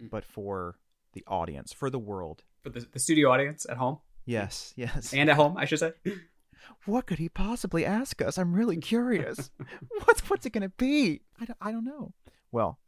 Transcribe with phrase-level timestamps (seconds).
[0.00, 0.78] but for
[1.12, 2.44] the audience, for the world.
[2.62, 5.12] For the, the studio audience at home Yes, yes.
[5.12, 5.92] and at home, I should say.
[6.84, 8.38] what could he possibly ask us?
[8.38, 9.50] I'm really curious.
[10.04, 11.22] what's what's it going to be?
[11.40, 12.12] I don't, I don't know.
[12.52, 12.78] Well,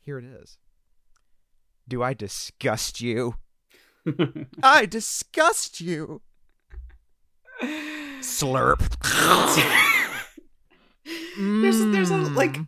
[0.00, 0.56] here it is.
[1.88, 3.34] Do I disgust you?
[4.62, 6.22] I disgust you.
[8.20, 8.80] Slurp.
[11.36, 12.34] there's there's a Mm.
[12.36, 12.58] like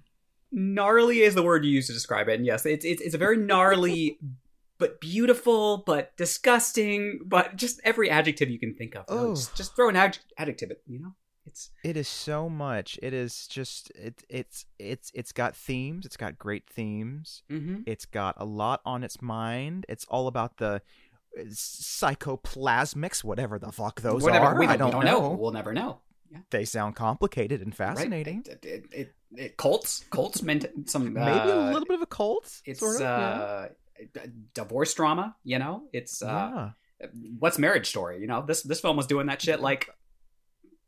[0.52, 3.18] gnarly is the word you use to describe it, and yes, it's it's, it's a
[3.18, 4.18] very gnarly,
[4.78, 9.04] but beautiful, but disgusting, but just every adjective you can think of.
[9.08, 9.34] Oh.
[9.34, 10.70] just, just throw an adj- adjective.
[10.70, 11.14] at- You know,
[11.46, 12.98] it's It is so much.
[13.02, 16.06] It is just it it's it's it's got themes.
[16.06, 17.42] It's got great themes.
[17.50, 17.82] mm-hmm.
[17.86, 19.86] It's got a lot on its mind.
[19.88, 20.82] It's all about the
[21.38, 24.46] uh, psychoplasmics, whatever the fuck those whatever.
[24.46, 24.58] are.
[24.58, 25.20] We don't, I don't, we don't know.
[25.20, 25.30] know.
[25.30, 26.00] We'll never know.
[26.32, 27.76] Yeah, They sound complicated and right?
[27.76, 28.44] fascinating.
[28.48, 32.06] It, it, it, it, cults, cults meant some Maybe a uh, little bit of a
[32.06, 32.60] cult.
[32.64, 33.16] It's sort of, yeah.
[33.18, 33.68] uh,
[34.16, 35.36] a divorce drama.
[35.44, 37.06] You know, it's uh, yeah.
[37.38, 38.20] what's Marriage Story?
[38.20, 39.88] You know, this this film was doing that shit like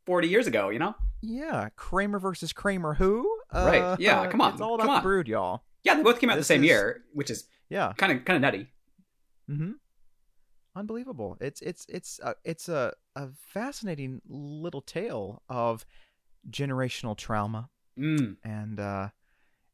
[0.05, 0.69] forty years ago.
[0.69, 2.93] You know, Yeah, Kramer versus Kramer.
[2.95, 3.29] Who?
[3.53, 5.03] Right, yeah, come on, It's all about come the on.
[5.03, 5.63] brood, y'all.
[5.83, 7.93] yeah, they both came out This the same is- year, which is Yeah.
[7.97, 8.67] kind of kind of nutty.
[9.49, 9.71] Mm-hmm.
[10.75, 11.37] Unbelievable.
[11.39, 15.85] It's it's it's a, it's a a fascinating little tale of
[16.49, 18.35] generational trauma Mm.
[18.43, 19.09] and uh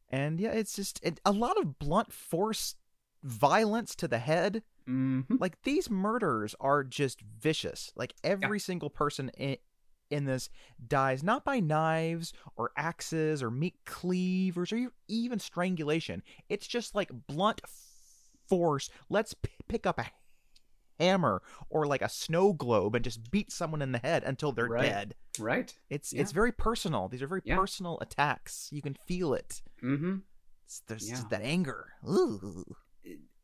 [0.10, 2.76] and yeah, it's just it, a lot of blunt force
[3.24, 4.62] violence to the head.
[4.86, 7.92] hmm Like these murders are just vicious.
[7.96, 9.58] Like every single person in
[10.12, 10.50] in this
[10.88, 16.22] dies not by knives or axes or meat cleavers or even strangulation.
[16.50, 17.62] It's just like blunt
[18.48, 18.90] force.
[19.10, 20.06] Let's p- pick up a
[21.02, 24.68] hammer or like a snow globe and just beat someone in the head until they're
[24.68, 24.84] Right.
[24.84, 25.16] dead.
[25.40, 25.74] Right.
[25.90, 26.22] It's Yeah.
[26.22, 27.08] it's very personal.
[27.10, 27.58] These are very Yeah.
[27.58, 28.70] personal attacks.
[28.72, 29.62] You can feel it.
[29.80, 30.18] hmm
[30.66, 31.16] It's, there's Yeah.
[31.16, 31.94] just that anger.
[32.08, 32.76] Ooh.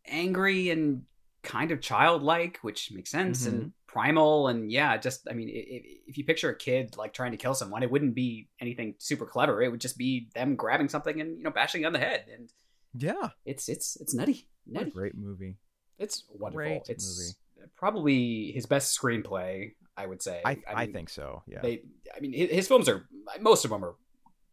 [0.06, 1.04] Angry and
[1.44, 3.56] kind of childlike, which makes sense, Mm-hmm.
[3.58, 7.32] and primal, and yeah, just I mean, if, if you picture a kid like trying
[7.32, 9.62] to kill someone, it wouldn't be anything super clever.
[9.62, 12.52] It would just be them grabbing something and you know bashing on the head, and
[12.94, 13.30] Yeah.
[13.46, 15.58] it's it's it's nutty, What a great movie.
[15.98, 16.58] It's wonderful.
[16.58, 17.36] Great it's
[17.76, 20.42] probably his best screenplay, I would say.
[20.46, 21.44] I I, mean, think so.
[21.48, 21.62] Yeah.
[21.62, 21.82] they.
[22.16, 23.08] I mean, his, his films are
[23.42, 23.96] most of them are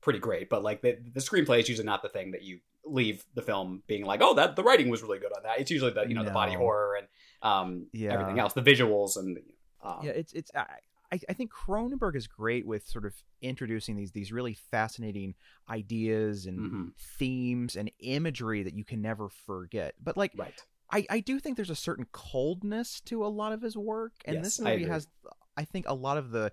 [0.01, 3.25] pretty great, but like the the screenplay is usually not the thing that you leave
[3.35, 5.61] the film being like, oh, that the writing was really good on that.
[5.61, 7.07] It's usually the you know the body horror and
[7.43, 8.13] um Yeah.
[8.13, 9.39] everything else, the visuals and
[9.83, 10.67] um, yeah, it's it's I,
[11.13, 15.35] I I think Cronenberg is great with sort of introducing these these really fascinating
[15.69, 16.93] ideas and Mhm.
[17.19, 19.95] themes and imagery that you can never forget.
[20.03, 20.63] But like right.
[20.91, 24.37] I I do think there's a certain coldness to a lot of his work, and
[24.37, 24.91] Yes, this movie agree.
[24.91, 25.09] has
[25.57, 26.53] I think a lot of the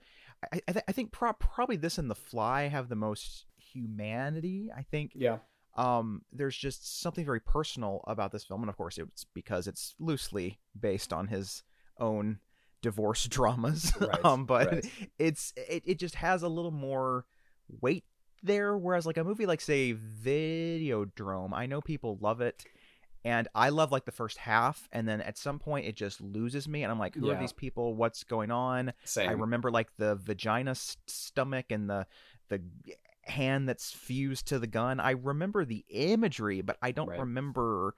[0.53, 4.69] I I, th- I think pro- probably this and The Fly have the most humanity.
[4.75, 5.37] I think Yeah.
[5.75, 9.95] um there's just something very personal about this film and of course it's because it's
[9.99, 11.63] loosely based on his
[11.99, 12.39] own
[12.81, 14.85] divorce dramas Right, um but right.
[15.17, 17.25] it's it, it just has a little more
[17.79, 18.03] weight
[18.43, 22.65] there whereas like a movie like say videodrome i know people love it
[23.23, 26.67] and i love like the first half and then at some point it just loses
[26.67, 27.33] me and i'm like who Yeah.
[27.35, 29.29] are these people what's going on Same.
[29.29, 32.07] I remember like the vagina s- stomach and the
[32.49, 32.61] the
[33.23, 34.99] hand that's fused to the gun.
[34.99, 37.19] I remember the imagery, but I don't Right.
[37.19, 37.95] remember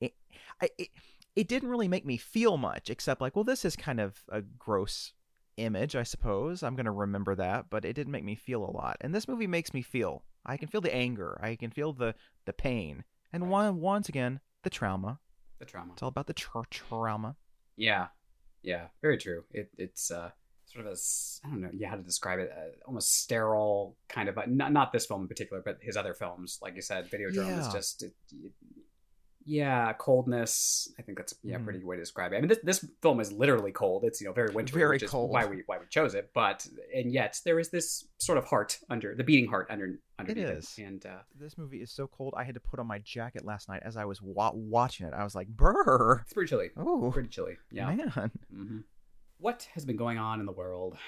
[0.00, 0.14] it,
[0.62, 0.88] I, it.
[1.36, 4.40] It didn't really make me feel much, except like, well, this is kind of a
[4.42, 5.12] gross
[5.56, 6.62] image, I suppose.
[6.62, 8.96] I'm gonna remember that, but it didn't make me feel a lot.
[9.00, 10.24] And this movie makes me feel.
[10.46, 11.38] I can feel the anger.
[11.42, 12.14] I can feel the
[12.46, 13.50] the pain, and Right.
[13.50, 15.18] one once again the trauma.
[15.58, 15.92] the trauma.
[15.92, 17.36] It's all about the tra- trauma.
[17.76, 18.08] Yeah,
[18.62, 19.44] yeah, very true.
[19.52, 20.30] It, it's uh,
[20.66, 20.96] sort of a
[21.44, 24.38] I don't know, yeah, how to describe it, uh, almost sterile kind of.
[24.48, 27.72] Not not this film in particular, but his other films, like you said, Videodrome is
[27.72, 28.02] just.
[28.02, 28.52] It, it-
[29.44, 30.92] yeah, coldness.
[30.98, 31.64] I think that's yeah, Mhm.
[31.64, 32.36] pretty way to describe it.
[32.36, 34.04] I mean, this, this film is literally cold.
[34.04, 35.30] It's you know very wintry, Very which is cold.
[35.30, 36.30] why we why we chose it.
[36.34, 40.44] But and yet there is this sort of heart under the beating heart under underneath
[40.46, 40.74] it, is.
[40.78, 42.34] and uh, This movie is so cold.
[42.36, 45.14] I had to put on my jacket last night as I was wa- watching it.
[45.14, 46.70] I was like, "Brr." it's pretty chilly.
[46.76, 47.56] Oh, Pretty chilly.
[47.70, 47.94] Yeah.
[47.94, 48.30] man.
[48.52, 48.78] hmm
[49.38, 50.98] What has been going on in the world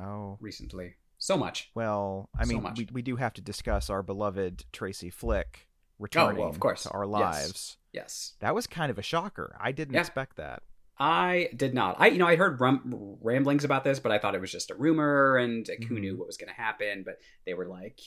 [0.00, 0.36] Oh.
[0.40, 0.94] recently?
[1.18, 1.70] So much.
[1.74, 2.78] Well, I mean, much.
[2.78, 5.68] we, we do have to discuss our beloved Tracy Flick
[5.98, 6.82] returning Oh, of course.
[6.84, 7.10] to our Yes.
[7.12, 7.76] lives.
[7.92, 8.34] Yes.
[8.40, 9.56] That was kind of a shocker.
[9.60, 10.00] I didn't Yeah.
[10.00, 10.62] expect that.
[10.98, 11.96] I did not.
[11.98, 14.70] I, you know, I heard rum- ramblings about this, but I thought it was just
[14.70, 16.00] a rumor, and who Mhm.
[16.00, 17.02] knew what was going to happen?
[17.02, 18.00] But they were like,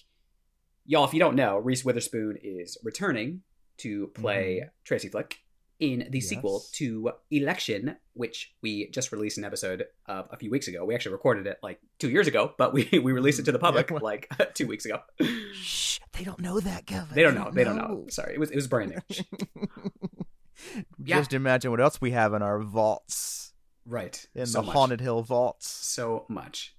[0.85, 3.43] "Y'all, if you don't know, Reese Witherspoon is returning
[3.77, 5.39] to play Tracy Flick
[5.79, 10.67] in the sequel to Election, which we just released an episode of a few weeks
[10.67, 10.85] ago.
[10.85, 13.59] We actually recorded it like two years ago, but we we released it to the
[13.59, 14.99] public Yeah, well- like two weeks ago.
[15.53, 17.13] Shh, they don't know that, Kevin.
[17.13, 17.51] They don't know.
[17.51, 18.05] They don't know.
[18.09, 19.25] Sorry, it was it was brand new.
[21.03, 21.17] Yeah.
[21.19, 23.53] Just imagine what else we have in our vaults,
[23.85, 24.25] right.
[24.33, 24.73] in So the much.
[24.75, 25.69] Haunted Hill vaults.
[25.69, 26.75] so much.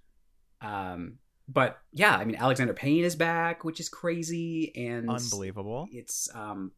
[0.61, 5.87] Um, but yeah, I mean, Alexander Payne is back, which is crazy, and Unbelievable.
[5.93, 6.73] It's um,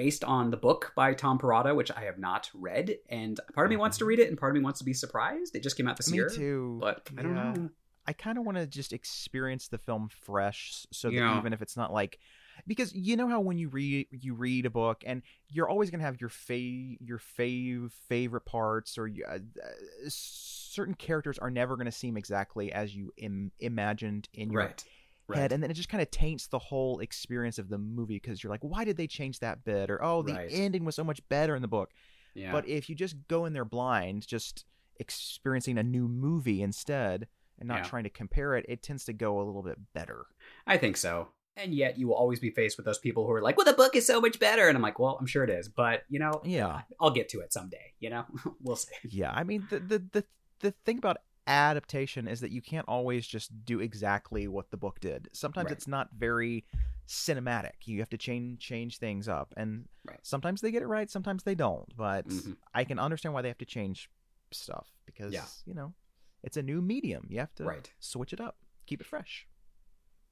[0.00, 3.70] based on the book by Tom Perrotta, which I have not read, and part of
[3.70, 5.54] me wants to read it, and part of me wants to be surprised.
[5.54, 6.78] It just came out this Me year, too.
[6.80, 7.52] but I don't Yeah.
[7.52, 7.70] know.
[8.06, 11.36] I kind of want to just experience the film fresh, so that Yeah.
[11.38, 12.18] even if it's not like,
[12.66, 15.20] because you know how when you read you read a book and
[15.50, 19.68] you're always gonna have your fav your fave favorite parts or you, uh, uh,
[20.08, 24.84] certain characters are never gonna seem exactly as you Im- imagined in your Right,
[25.30, 28.16] right, head, and then it just kind of taints the whole experience of the movie
[28.16, 29.90] because you're like, why did they change that bit?
[29.90, 30.48] Or oh, the Right.
[30.52, 31.90] ending was so much better in the book.
[32.34, 34.64] yeah, But if you just go in there blind, just
[34.98, 37.26] experiencing a new movie instead
[37.58, 37.82] and not Yeah.
[37.84, 40.26] trying to compare it, it tends to go a little bit better.
[40.66, 41.28] I think so.
[41.56, 43.72] And yet, you will always be faced with those people who are like, "Well, the
[43.74, 46.18] book is so much better," and I'm like, "Well, I'm sure it is, but you
[46.18, 46.82] know, Yeah.
[47.00, 47.92] I'll get to it someday.
[47.98, 48.24] You know,
[48.62, 50.24] we'll see." Yeah, I mean the the the,
[50.60, 55.00] the thing about adaptation is that you can't always just do exactly what the book
[55.00, 55.28] did.
[55.32, 55.72] Sometimes Right.
[55.76, 56.64] it's not very
[57.08, 57.86] cinematic.
[57.86, 60.20] You have to change change things up and Right.
[60.22, 61.94] sometimes they get it right, sometimes they don't.
[61.96, 62.56] But Mhm.
[62.72, 64.10] I can understand why they have to change
[64.52, 65.46] stuff because Yeah.
[65.64, 65.94] you know,
[66.42, 67.26] it's a new medium.
[67.28, 67.92] You have to Right.
[67.98, 68.58] switch it up.
[68.86, 69.46] Keep it fresh.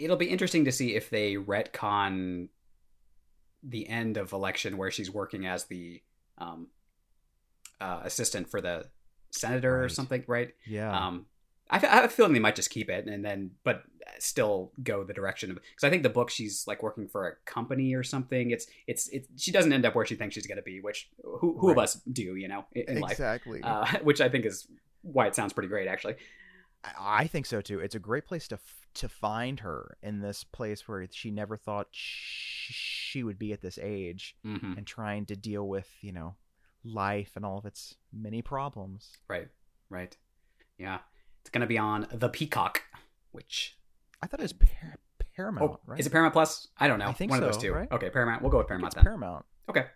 [0.01, 2.49] it'll be interesting to see if they retcon
[3.65, 6.01] the end of election where she's working as the
[6.39, 6.71] um,
[7.81, 8.89] uh, assistant for the
[9.31, 10.55] senator or something, right?
[10.67, 11.07] Yeah.
[11.07, 11.27] Um,
[11.71, 13.83] I have a feeling they might just keep it and then, but
[14.19, 17.37] still go the direction of because I think the book she's like working for a
[17.45, 18.51] company or something.
[18.51, 19.27] It's it's it.
[19.37, 21.79] She doesn't end up where she thinks she's going to be, which who who of
[21.79, 23.13] us do, you know, in, in life.
[23.13, 23.61] exactly.
[23.63, 24.67] Uh, which I think is
[25.03, 26.15] why it sounds pretty great, actually.
[26.85, 27.81] I I think so too.
[27.81, 31.57] It's a great place to f- to find her in this place where she never
[31.57, 36.13] thought sh- she would be at this age hmm and trying to deal with, you
[36.13, 36.37] know,
[36.89, 39.13] life and all of its many problems.
[39.29, 39.49] Right,
[39.91, 40.17] right,
[40.79, 40.99] yeah.
[41.43, 42.83] It's going to be on the Peacock,
[43.33, 43.77] which
[44.23, 44.99] I thought it was Par-
[45.37, 46.01] Paramount, oh, right?
[46.01, 46.69] is it Paramount Plus?
[46.79, 47.07] I don't know.
[47.07, 47.73] I think One of those two.
[47.73, 47.91] right?
[47.93, 48.43] Okay, Paramount.
[48.43, 49.05] We'll go with Paramount it's then.
[49.05, 49.45] Paramount.
[49.71, 49.87] Okay.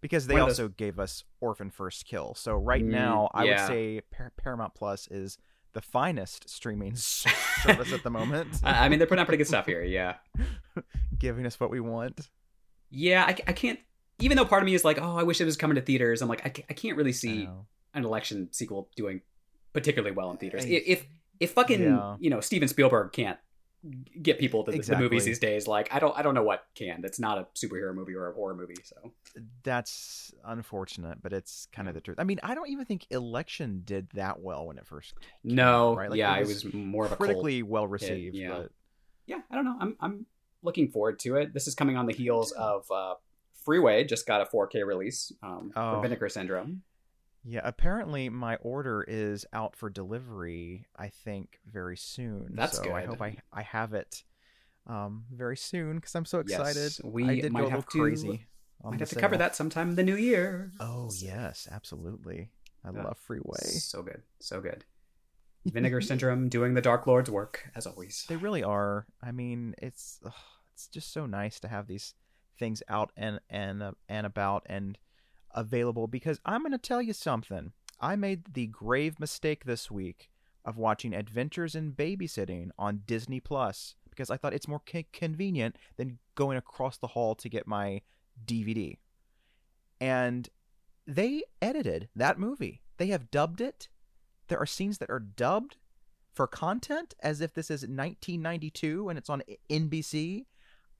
[0.00, 2.34] Because they of those- also gave us Orphan First Kill.
[2.34, 3.50] So right Mm, now, I yeah.
[3.62, 5.38] would say Par- Paramount Plus is
[5.72, 9.48] the finest streaming service at the moment, I I mean, they're putting out pretty good
[9.48, 9.82] stuff here.
[9.82, 10.16] Yeah.
[11.18, 12.28] giving us what we want.
[12.90, 13.78] Yeah, I, I can't.
[14.20, 16.22] Even though part of me is like, oh, I wish it was coming to theaters.
[16.22, 17.48] I'm like, I, I can't really see
[17.94, 19.20] an election sequel doing
[19.72, 20.64] particularly well in theaters.
[20.64, 21.06] I- If
[21.40, 22.16] if, fucking Yeah.
[22.20, 23.38] you know Steven Spielberg can't
[24.22, 26.64] get people to the, the movies these days, like I don't I don't know what
[26.76, 27.00] can.
[27.00, 28.76] That's not a superhero movie or a horror movie.
[28.84, 29.10] So
[29.64, 32.18] That's unfortunate, but it's kind of the truth.
[32.20, 35.90] I mean, I don't even think Election did that well when it first came no,
[35.92, 36.10] out, right?
[36.10, 38.36] Like, yeah, it it was was more of a critically well received.
[38.36, 38.50] yeah.
[38.50, 38.70] But
[39.26, 39.76] Yeah, I don't know.
[39.80, 40.26] I'm I'm
[40.62, 41.52] looking forward to it.
[41.52, 43.14] This is coming on the heels of uh,
[43.64, 44.04] Freeway.
[44.04, 45.96] Just got a 4K release um, Oh.
[45.96, 46.82] for Vinegar Syndrome.
[47.44, 50.86] yeah, apparently my order is out for delivery.
[50.96, 52.52] I think very soon.
[52.54, 54.22] That's so I hope I I have it
[54.86, 56.76] um very soon because I'm so excited.
[56.76, 58.46] Yes, we I did might go a have little to- crazy.
[58.84, 60.72] Might have to cover that sometime in the new year.
[60.80, 62.50] Oh yes, absolutely.
[62.84, 63.60] I love Freeway.
[63.62, 64.84] So good, so good.
[65.66, 68.24] Vinegar Syndrome doing the Dark Lord's work as always.
[68.28, 69.06] They really are.
[69.22, 70.32] I mean, it's ugh,
[70.74, 72.14] it's just so nice to have these
[72.58, 74.98] things out and and uh, and about and
[75.54, 77.72] available because I'm going to tell you something.
[78.00, 80.28] I made the grave mistake this week
[80.64, 84.82] of watching Adventures in Babysitting on Disney Plus because I thought it's more
[85.12, 88.02] convenient than going across the hall to get my
[88.44, 88.98] DVD.
[90.00, 90.48] And
[91.06, 92.82] they edited that movie.
[92.98, 93.88] They have dubbed it.
[94.48, 95.76] There are scenes that are dubbed
[96.34, 100.46] for content as if this is 1992 and it's on NBC.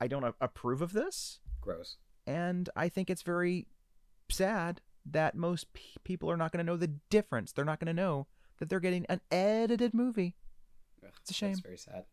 [0.01, 1.97] I don't approve of this, Gross.
[2.27, 3.67] and I think it's very
[4.29, 7.53] sad that most pe- people are not going to know the difference.
[7.53, 8.27] They're not going to know
[8.59, 10.35] that they're getting an edited movie.
[11.05, 11.51] Ugh, It's a shame.
[11.53, 12.05] That's very sad.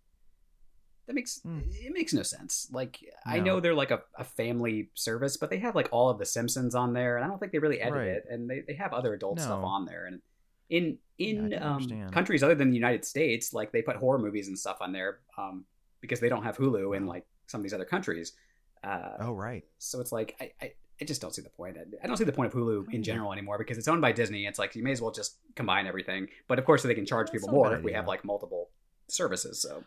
[1.07, 1.59] That makes Hmm.
[1.71, 2.67] it makes no sense.
[2.71, 6.19] Like I know they're like a, a family service, but they have like all of
[6.19, 8.07] the Simpsons on there, and I don't think they really edit Right.
[8.07, 8.25] it.
[8.29, 10.05] And they, they have other adult stuff on there.
[10.05, 10.21] And
[10.69, 14.47] in in Yeah, um, countries other than the United States, like they put horror movies
[14.49, 15.65] and stuff on there um,
[15.99, 18.33] because they don't have Hulu in like some of these other countries.
[18.83, 19.63] Uh, Oh right.
[19.77, 21.77] So it's like I, I, I just don't see the point.
[22.03, 24.45] I don't see the point of Hulu in general anymore because it's owned by Disney.
[24.45, 26.27] It's like you may as well just combine everything.
[26.47, 28.69] But of course, they can charge That's people more if we have like multiple
[29.07, 29.61] services.
[29.61, 29.83] So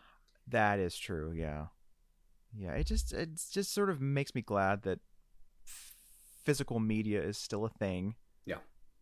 [0.47, 1.31] That is true.
[1.31, 1.67] Yeah.
[2.57, 2.71] Yeah.
[2.73, 4.99] It just it just sort of makes me glad that
[6.43, 8.15] physical media is still a thing.
[8.45, 8.57] Yeah.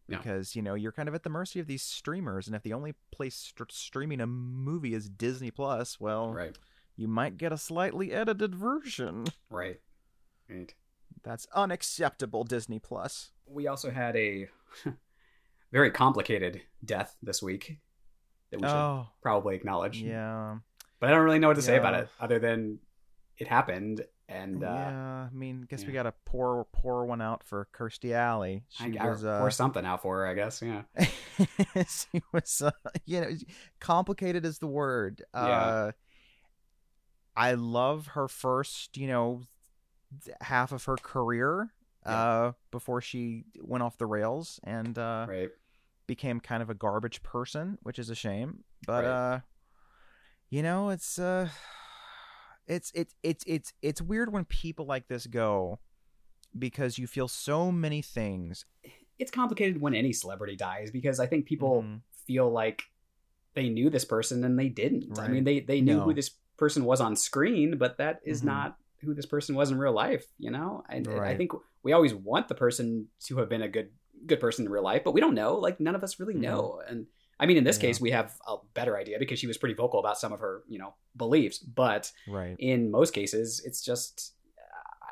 [0.07, 0.17] Yeah.
[0.17, 2.73] Because you know you're kind of at the mercy of these streamers, and if the
[2.73, 6.57] only place st- streaming a movie is Disney Plus, well, right,
[6.95, 9.25] you might get a slightly edited version.
[9.49, 9.79] right,
[10.49, 10.73] right.
[11.23, 13.31] That's unacceptable, Disney Plus.
[13.45, 14.47] We also had a
[15.71, 17.77] very complicated death this week
[18.49, 20.01] that we should Oh, probably acknowledge.
[20.01, 20.57] yeah.
[20.99, 22.79] But I don't really know what to say about it other than
[23.37, 24.05] it happened.
[24.29, 28.13] And uh, yeah, I mean, guess we got to pour pour one out for Kirstie
[28.13, 28.63] Alley.
[28.69, 30.61] She I, I was uh, pour something out for her, I guess.
[30.61, 30.83] Yeah.
[31.87, 32.71] she was, uh,
[33.05, 33.29] you know,
[33.79, 35.23] complicated is the word.
[35.33, 35.91] Yeah.
[37.35, 39.43] I love her first, you know,
[40.41, 41.73] half of her career
[42.05, 45.49] uh, before she went off the rails and uh, Right.
[46.07, 48.63] became kind of a garbage person, which is a shame.
[48.85, 49.11] But Right.
[49.11, 49.39] uh,
[50.49, 51.47] you know, it's uh,
[52.67, 55.79] it's it's it's it's it's weird when people like this go
[56.57, 58.65] because you feel so many things.
[59.19, 62.01] It's complicated when any celebrity dies because I think people Mhm.
[62.25, 62.83] feel like
[63.53, 65.17] they knew this person and they didn't.
[65.19, 66.03] I mean, they they knew No.
[66.03, 66.31] who this
[66.61, 68.45] person was on screen, but that is Mhm.
[68.53, 70.25] not who this person was in real life.
[70.37, 71.51] You know, and, and I think
[71.83, 73.89] we always want the person to have been a good
[74.27, 75.55] good person in real life, but we don't know.
[75.67, 76.41] Like none of us really Mhm.
[76.47, 76.81] know.
[76.87, 77.07] And
[77.39, 77.87] I mean, in this Yeah.
[77.87, 80.61] case, we have a better idea because she was pretty vocal about some of her
[80.73, 82.55] you know beliefs, but Right.
[82.59, 84.35] in most cases it's just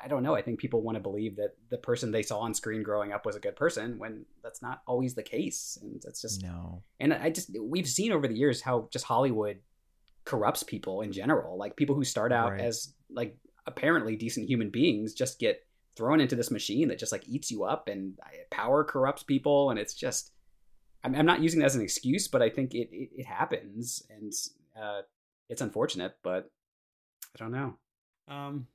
[0.02, 2.54] i don't know i think people want to believe that the person they saw on
[2.54, 6.22] screen growing up was a good person when that's not always the case and that's
[6.22, 6.84] just No.
[7.02, 9.58] and i just we've seen over the years how just hollywood
[10.30, 12.62] corrupts people in general like people who start out Right.
[12.62, 17.28] as like apparently decent human beings just get thrown into this machine that just like
[17.28, 20.32] eats you up and uh, power corrupts people and it's just
[21.04, 24.04] i'm, I'm not using that as an excuse but i think it it, it happens
[24.10, 24.32] and
[24.82, 25.02] uh
[25.50, 26.50] it's unfortunate but
[27.36, 27.74] i don't know
[28.28, 28.68] um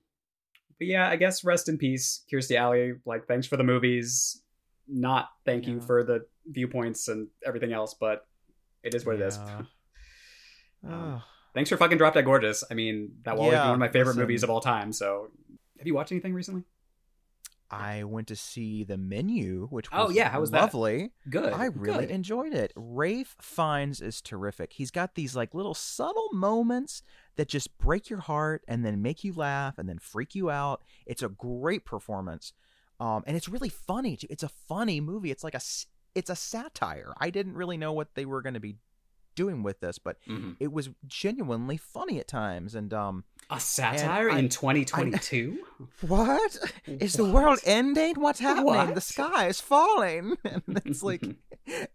[0.78, 4.42] but yeah i guess rest in peace kirstie alley like thanks for the movies
[4.88, 8.26] not thank you for the viewpoints and everything else but
[8.82, 9.62] it is what it is Yeah.
[10.86, 11.22] Um, Ugh.
[11.54, 13.88] Thanks for fucking drop dead gorgeous i mean that will be Yeah, one of my
[13.88, 14.20] favorite listen.
[14.22, 15.28] movies of all time so
[15.78, 16.64] have you watched anything recently
[17.70, 20.60] I went to see the menu, which Oh, yeah, how was that?
[20.60, 21.10] lovely.
[21.28, 22.10] good I really good.
[22.14, 22.72] enjoyed it.
[22.76, 24.74] Ralph Fiennes is terrific.
[24.74, 27.02] He's got these like little subtle moments
[27.36, 30.82] that just break your heart and then make you laugh and then freak you out.
[31.06, 32.52] It's a great performance,
[33.00, 34.16] um, and it's really funny.
[34.18, 34.28] Too.
[34.30, 35.32] It's a funny movie.
[35.32, 35.60] It's like a
[36.14, 37.12] it's a satire.
[37.18, 38.76] I didn't really know what they were going to be
[39.34, 40.56] doing with this, but Mhm.
[40.60, 42.74] it was genuinely funny at times.
[42.74, 45.58] And um, a satire I- in 2022
[46.00, 48.14] what is the world ending?
[48.20, 48.66] What's happening?
[48.66, 48.94] What?
[48.94, 50.36] The sky is falling.
[50.44, 51.22] And it's like,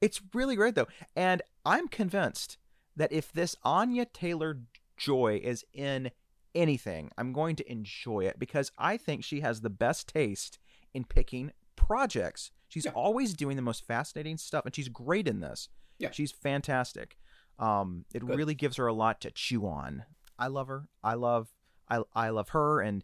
[0.02, 0.88] it's really great though.
[1.16, 2.58] And I'm convinced
[2.96, 4.60] that if this Anya Taylor
[4.98, 6.12] Joy is in
[6.56, 10.60] anything, I'm going to enjoy it because I think she has the best taste
[10.94, 12.52] in picking projects.
[12.68, 12.92] She's Yeah.
[12.92, 15.70] always doing the most fascinating stuff, and she's great in this.
[15.98, 16.12] Yeah.
[16.12, 17.18] she's fantastic.
[17.60, 18.36] Um, it Good.
[18.38, 20.06] really gives her a lot to chew on.
[20.38, 20.88] I love her.
[21.04, 21.50] I love
[21.90, 23.04] I I love her and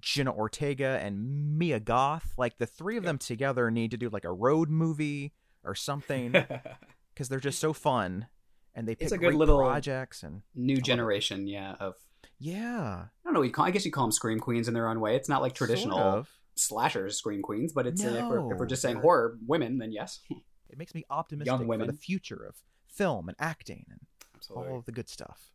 [0.00, 2.32] Jenna Ortega and Mia Goth.
[2.36, 5.32] Like the three of them together need to do like a road movie
[5.64, 6.32] or something
[7.14, 8.26] because they're just so fun
[8.74, 11.94] and they pick It's a good little- projects and new generation yeah of
[12.40, 13.42] yeah, I don't know.
[13.42, 15.16] You call, I guess you call them scream queens in their own way.
[15.16, 16.30] It's not like traditional sort of.
[16.54, 19.90] slashers scream queens, but it's uh, if, we're, if we're just saying horror women, then
[19.90, 20.20] yes,
[20.70, 22.54] It makes me optimistic for the future of
[22.88, 24.00] film and acting and
[24.34, 24.68] absolutely.
[24.72, 25.52] all of the good stuff.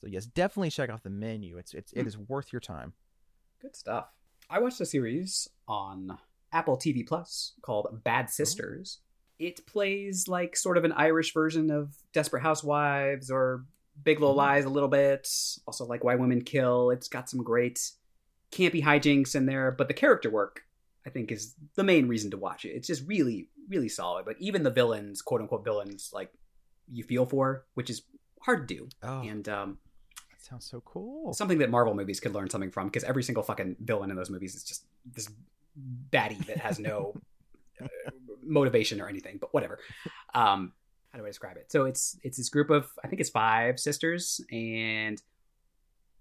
[0.00, 1.58] So yes, definitely check out the menu.
[1.58, 2.00] It's it's Hmm.
[2.00, 2.94] it is worth your time.
[3.60, 4.08] Good stuff.
[4.48, 6.18] I watched a series on
[6.52, 8.98] Apple TV Plus called Bad Sisters.
[9.38, 13.64] It plays like sort of an Irish version of Desperate Housewives or
[14.02, 14.38] Big Little Mhm.
[14.38, 15.28] Lies a little bit.
[15.66, 16.90] Also like Why Women Kill.
[16.90, 17.92] It's got some great
[18.50, 20.62] campy hijinks in there, but the character work
[21.06, 22.70] I think is the main reason to watch it.
[22.70, 24.24] It's just really, really solid.
[24.26, 26.30] But even the villains, quote unquote villains, like
[26.92, 28.02] you feel for, which is
[28.40, 28.88] hard to do.
[29.02, 29.78] Oh, And um,
[30.30, 31.32] that sounds so cool.
[31.32, 34.30] something that Marvel movies could learn something from because every single fucking villain in those
[34.30, 35.28] movies is just this
[36.10, 37.14] baddie that has no
[37.82, 37.86] uh,
[38.42, 39.38] motivation or anything.
[39.40, 39.78] But whatever.
[40.34, 40.72] Um,
[41.12, 41.72] how do I describe it?
[41.72, 45.20] So it's it's this group of I think it's five sisters, and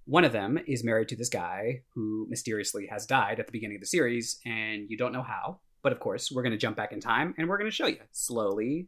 [0.05, 3.77] one of them is married to this guy who mysteriously has died at the beginning
[3.77, 5.59] of the series, and you don't know how.
[5.83, 7.87] But of course, we're going to jump back in time, and we're going to show
[7.87, 8.87] you slowly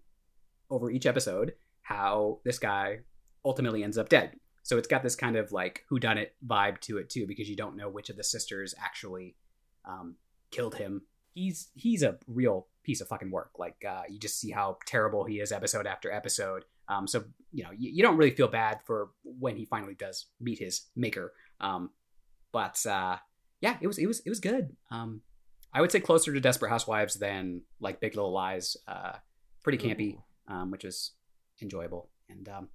[0.69, 2.99] over each episode how this guy
[3.43, 4.33] ultimately ends up dead
[4.63, 7.75] So it's got this kind of like whodunit vibe to it too, because you don't
[7.75, 9.35] know which of the sisters actually
[9.85, 10.15] um,
[10.51, 11.03] killed him.
[11.33, 13.51] He's he's a real piece of fucking work.
[13.57, 16.65] Like uh, you just see how terrible he is episode after episode.
[16.87, 20.27] Um, so you know you, you don't really feel bad for when he finally does
[20.39, 21.33] meet his maker.
[21.59, 21.91] Um,
[22.51, 23.17] but uh,
[23.61, 24.75] yeah, it was it was it was good.
[24.91, 25.21] Um,
[25.73, 28.77] I would say closer to Desperate Housewives than like Big Little Lies.
[28.87, 29.13] Uh,
[29.63, 31.11] pretty campy, um, which is
[31.61, 32.69] enjoyable and um,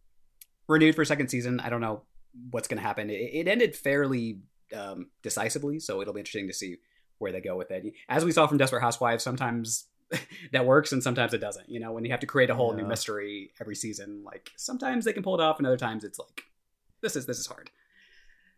[0.68, 1.60] renewed for a second season.
[1.60, 2.02] I don't know
[2.50, 3.10] what's going to happen.
[3.10, 4.40] It, it, ended fairly
[4.76, 6.76] um, decisively, so it'll be interesting to see
[7.18, 7.94] where they go with it.
[8.08, 9.86] As we saw from Desperate Housewives, sometimes
[10.52, 11.68] that works and sometimes it doesn't.
[11.68, 12.82] You know, when you have to create a whole yeah.
[12.82, 16.18] new mystery every season, like sometimes they can pull it off, and other times it's
[16.18, 16.44] like
[17.00, 17.70] this is this is hard.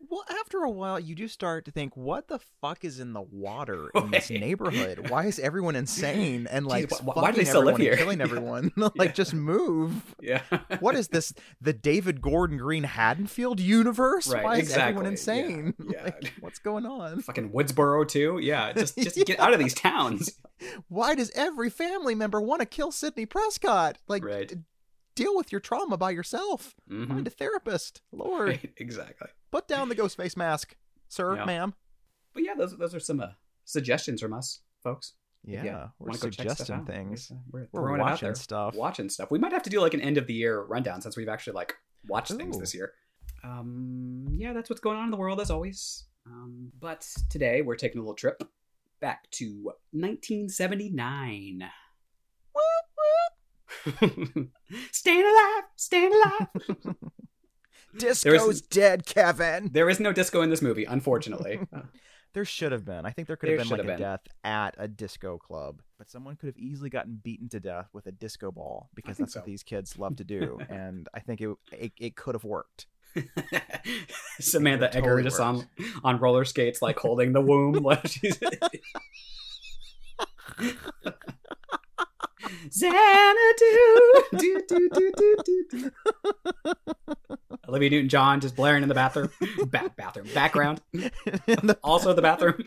[0.01, 3.21] Well, after a while, you do start to think, what the fuck is in the
[3.21, 5.11] water in this neighborhood?
[5.11, 7.97] Why is everyone insane and like Jeez, why, why do they still live here?
[7.97, 8.73] killing everyone?
[8.77, 9.13] like, yeah.
[9.13, 10.15] just move.
[10.21, 10.43] Yeah.
[10.81, 11.35] what is this?
[11.61, 14.29] The David Gordon Green Haddonfield universe?
[14.33, 14.83] Right, why is exactly.
[14.83, 15.75] everyone insane?
[15.79, 15.85] Yeah.
[15.93, 16.05] yeah.
[16.05, 17.21] like, what's going on?
[17.23, 18.39] Fucking Woodsboro too.
[18.41, 18.73] Yeah.
[18.73, 19.25] Just just yeah.
[19.25, 20.31] get out of these towns.
[20.89, 23.99] Why does every family member want to kill Sidney Prescott?
[24.07, 24.53] Like, right
[25.19, 26.77] deal with your trauma by yourself.
[26.89, 27.13] Mm-hmm.
[27.13, 28.03] Find a therapist.
[28.13, 28.49] Lord.
[28.49, 29.29] Right, exactly.
[29.51, 30.77] Put down the ghost face mask,
[31.09, 31.45] sir, yeah.
[31.45, 31.75] ma'am.
[32.35, 33.29] But yeah, those those are some uh,
[33.65, 35.15] suggestions from us, folks.
[35.45, 37.33] Yeah, we're suggesting things.
[37.51, 38.75] We're, we're watching stuff.
[38.75, 39.31] Watching stuff.
[39.31, 41.55] We might have to do like an end of the year rundown since we've actually
[41.55, 41.75] like
[42.07, 42.37] watched Ooh.
[42.37, 42.93] things this year.
[43.45, 46.05] Um, yeah, that's what's going on in the world as always.
[46.27, 48.43] Um, but today we're taking a little trip
[49.01, 51.65] back to 1979.
[54.93, 56.49] staying alive, staying alive.
[57.99, 59.71] Disco's is, dead, Kevin.
[59.73, 61.61] There is no disco in this movie, unfortunately.
[62.35, 63.07] there should have been.
[63.07, 63.99] I think there could have been like a been.
[63.99, 68.07] death at a disco club, but someone could have easily gotten beaten to death with
[68.07, 69.41] a disco ball because that's so.
[69.41, 72.87] what these kids love to do, and I think it it, it could have worked.
[74.41, 75.67] Samantha totally Eggar just on
[76.05, 77.85] on roller skates, like holding the womb.
[82.73, 82.95] Xanadu.
[84.37, 85.91] do, do, do, do, do, do.
[87.69, 89.31] Olivia Newton John just blaring in the bathroom.
[89.67, 90.27] Ba- bathroom.
[90.35, 90.81] Background.
[90.93, 92.65] the- also the bathroom.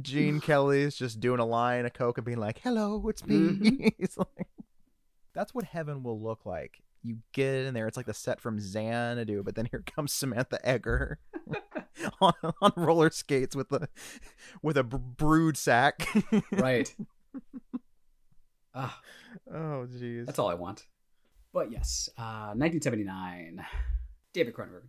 [0.00, 3.36] Gene Kelly's just doing a line of coke and being like, hello, it's me.
[3.36, 4.04] Mm-hmm.
[4.18, 4.48] like,
[5.34, 6.80] that's what heaven will look like.
[7.02, 10.58] You get in there, it's like the set from Xanadu, but then here comes Samantha
[10.64, 11.16] Eggar
[12.20, 13.88] on, on roller skates with a
[14.62, 16.06] with a brood sack.
[16.52, 16.94] right.
[18.74, 19.00] Ah,
[19.50, 20.26] oh, jeez.
[20.26, 20.86] That's all I want.
[21.52, 23.64] But yes, uh, 1979.
[24.32, 24.88] David Cronenberg.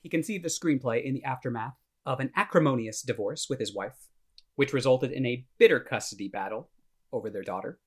[0.00, 1.74] He conceived the screenplay in the aftermath
[2.06, 4.08] of an acrimonious divorce with his wife,
[4.54, 6.70] which resulted in a bitter custody battle
[7.12, 7.78] over their daughter.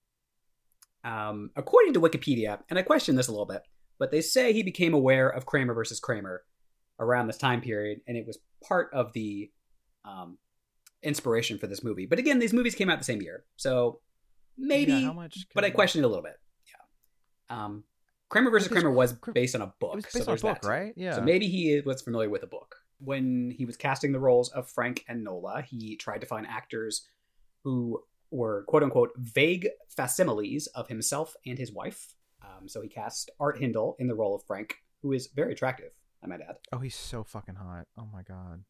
[1.04, 3.62] Um, according to Wikipedia, and I question this a little bit,
[4.00, 6.44] but they say he became aware of Kramer versus Kramer
[7.00, 9.52] around this time period, and it was part of the
[10.04, 10.38] um,
[11.04, 12.06] inspiration for this movie.
[12.06, 14.02] But again, these movies came out the same year, so
[14.58, 14.93] maybe.
[14.93, 15.48] Yeah, how much?
[15.54, 16.38] But I questioned it a little bit.
[16.67, 17.65] Yeah.
[17.65, 17.84] Um,
[18.30, 19.93] Kramer versus Kramer was based on a book.
[19.93, 20.67] It was based so on a book, that.
[20.67, 20.93] right?
[20.96, 21.15] Yeah.
[21.15, 22.76] So maybe he was familiar with the book.
[23.00, 27.08] When he was casting the roles of Frank and Nola, he tried to find actors
[27.63, 32.15] who were quote unquote vague facsimiles of himself and his wife.
[32.43, 35.91] Um, so he cast Art Hindle in the role of Frank, who is very attractive,
[36.24, 36.56] I might add.
[36.72, 37.86] Oh, he's so fucking hot.
[37.98, 38.63] Oh my god.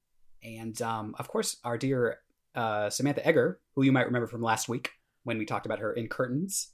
[0.44, 2.20] And um, of course, our dear
[2.54, 4.92] uh, Samantha Eggar, who you might remember from last week
[5.28, 6.70] when we talked about her in Curtains.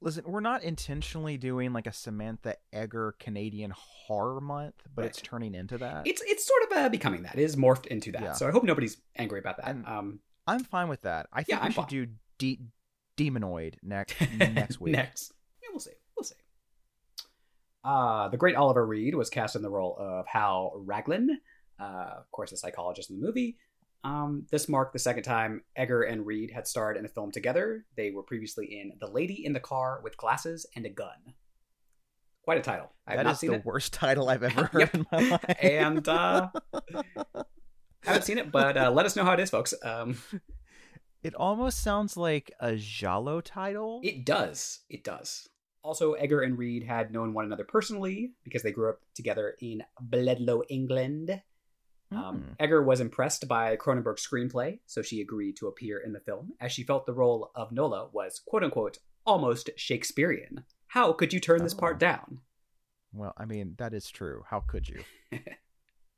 [0.00, 5.08] Listen, we're not intentionally doing like a Samantha Eggar Canadian horror month, but right.
[5.08, 6.06] it's turning into that.
[6.06, 7.38] It's it's sort of uh, becoming that.
[7.38, 8.22] It is morphed into that.
[8.22, 8.32] Yeah.
[8.32, 9.68] So I hope nobody's angry about that.
[9.68, 10.18] And um,
[10.48, 11.28] I'm fine with that.
[11.32, 11.88] I think yeah, we I'm should fine.
[11.88, 12.06] do
[12.38, 12.60] de-
[13.16, 14.92] Demonoid next next week.
[14.92, 15.92] next, yeah, we'll see.
[16.16, 16.34] We'll see.
[17.84, 21.40] Uh, the great Oliver Reed was cast in the role of Hal Raglan,
[21.80, 23.56] uh, of course, the psychologist in the movie.
[24.06, 27.84] Um, this marked the second time Eggar and Reed had starred in a film together.
[27.96, 31.34] They were previously in The Lady in the Car with Glasses and a Gun.
[32.44, 32.92] Quite a title.
[33.04, 33.64] I that is the it.
[33.64, 35.56] worst title I've ever heard in my life.
[35.60, 36.50] and uh,
[38.04, 39.74] haven't seen it, but uh, let us know how it is, folks.
[39.82, 40.16] Um,
[41.24, 44.00] it almost sounds like a Giallo title.
[44.04, 44.84] It does.
[44.88, 45.48] It does.
[45.82, 49.82] Also, Eggar and Reed had known one another personally because they grew up together in
[50.00, 51.42] Bledlow, England.
[52.12, 52.64] Um, hmm.
[52.64, 56.72] Eggar was impressed by Cronenberg's screenplay, so she agreed to appear in the film, as
[56.72, 60.64] she felt the role of Nola was "quote unquote" almost Shakespearean.
[60.88, 61.78] How could you turn this oh.
[61.78, 62.40] part down?
[63.12, 64.44] Well, I mean that is true.
[64.48, 65.02] How could you?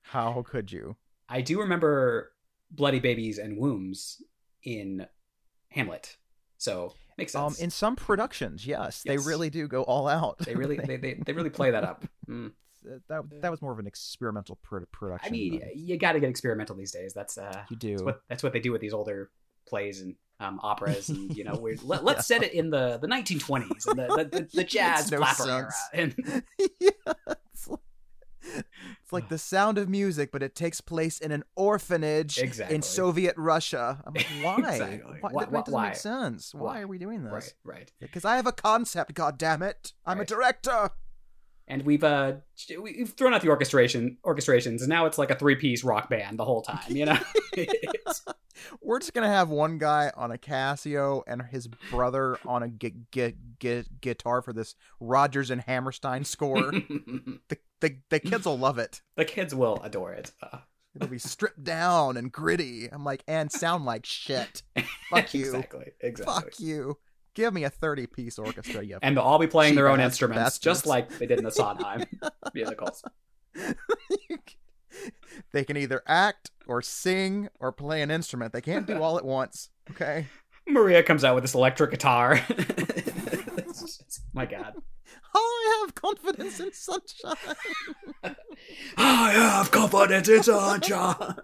[0.03, 0.96] How could you?
[1.29, 2.33] I do remember
[2.70, 4.22] bloody babies and wombs
[4.62, 5.07] in
[5.70, 6.16] Hamlet,
[6.59, 7.61] so makes um, sense.
[7.61, 10.38] Um, in some productions, yes, yes, they really do go all out.
[10.38, 12.05] They really, they, they, they really play that up.
[12.29, 12.53] Mm.
[12.86, 15.28] Uh, that that was more of an experimental pr- production.
[15.28, 17.12] I mean, than- you got to get experimental these days.
[17.14, 17.90] That's uh, you do.
[17.92, 19.30] that's what that's what they do with these older
[19.66, 23.86] plays and um, operas, and you know, let, let's set it in the the 1920s
[23.86, 25.70] and the the, the, the jazz no flapper era.
[25.92, 26.14] And
[26.80, 26.90] yeah,
[27.52, 27.80] it's like,
[29.02, 32.76] it's like the sound of music, but it takes place in an orphanage Exactly.
[32.76, 34.00] in Soviet Russia.
[34.06, 34.56] I'm like, why?
[34.72, 35.18] Exactly.
[35.20, 35.86] Why, Why- that, that doesn't why?
[35.88, 36.54] make sense.
[36.54, 36.60] Why?
[36.62, 36.80] Why?
[36.82, 37.32] are we doing this?
[37.32, 37.92] right, right.
[38.00, 39.14] Because I have a concept.
[39.14, 39.92] God damn it!
[40.06, 40.90] I'm a director.
[41.68, 42.33] And we've uh
[42.81, 46.38] we've thrown out the orchestration orchestrations, and now it's like a three piece rock band
[46.38, 46.96] the whole time.
[46.96, 47.18] You know,
[48.83, 53.04] We're just gonna have one guy on a Casio and his brother on a gu-
[53.12, 56.72] gu- gu- guitar for this Rodgers and Hammerstein score.
[56.72, 59.00] the, the the kids will love it.
[59.16, 60.33] the kids will adore it.
[60.42, 60.59] Uh,
[60.96, 62.88] It'll be stripped down and gritty.
[62.90, 64.62] I'm like, and sound like shit.
[65.11, 65.44] Fuck you.
[65.44, 66.35] exactly, exactly.
[66.35, 66.98] Fuck you.
[67.38, 70.42] Give me a 30 piece orchestra, you And they'll all be playing their own instruments,
[70.42, 70.64] bastards.
[70.64, 72.05] just like they did in the Sondheim
[72.53, 73.05] musicals.
[75.53, 78.53] they can either act or sing or play an instrument.
[78.53, 79.70] They can't do all at once.
[79.92, 80.27] Okay.
[80.66, 82.44] Maria comes out with this electric guitar.
[83.66, 84.74] Just- my God.
[85.33, 87.55] I have confidence in sunshine.
[88.96, 91.37] I have confidence in sunshine.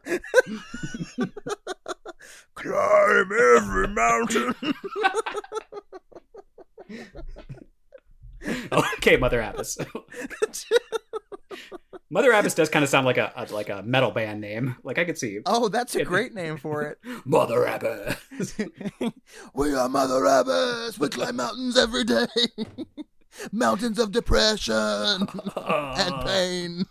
[2.54, 4.54] Climb every mountain.
[8.72, 9.78] okay, Mother Abbess.
[12.10, 14.76] Mother Abbess does kind of sound like a, a like a metal band name.
[14.84, 16.98] Like I could see oh, that's a great name for it.
[17.24, 18.58] Mother Abbess.
[19.54, 20.98] we are Mother Abbess.
[20.98, 22.26] We climb mountains every day.
[23.52, 26.84] mountains of depression and pain.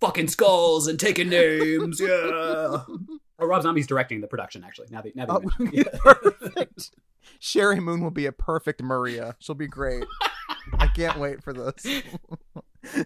[0.00, 2.00] fucking skulls and taking names.
[2.00, 2.84] Yeah.
[3.38, 4.64] Oh, Rob Zombie's directing the production.
[4.64, 5.92] Actually, now that now that Oh, it.
[6.00, 6.90] perfect.
[7.40, 9.36] Sheri Moon will be a perfect Maria.
[9.38, 10.04] She'll be great.
[10.78, 12.02] I can't wait for this.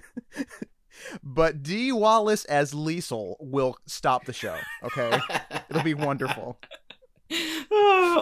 [1.22, 4.56] but Dee Wallace as Liesl will stop the show.
[4.82, 5.18] Okay,
[5.70, 6.58] it'll be wonderful.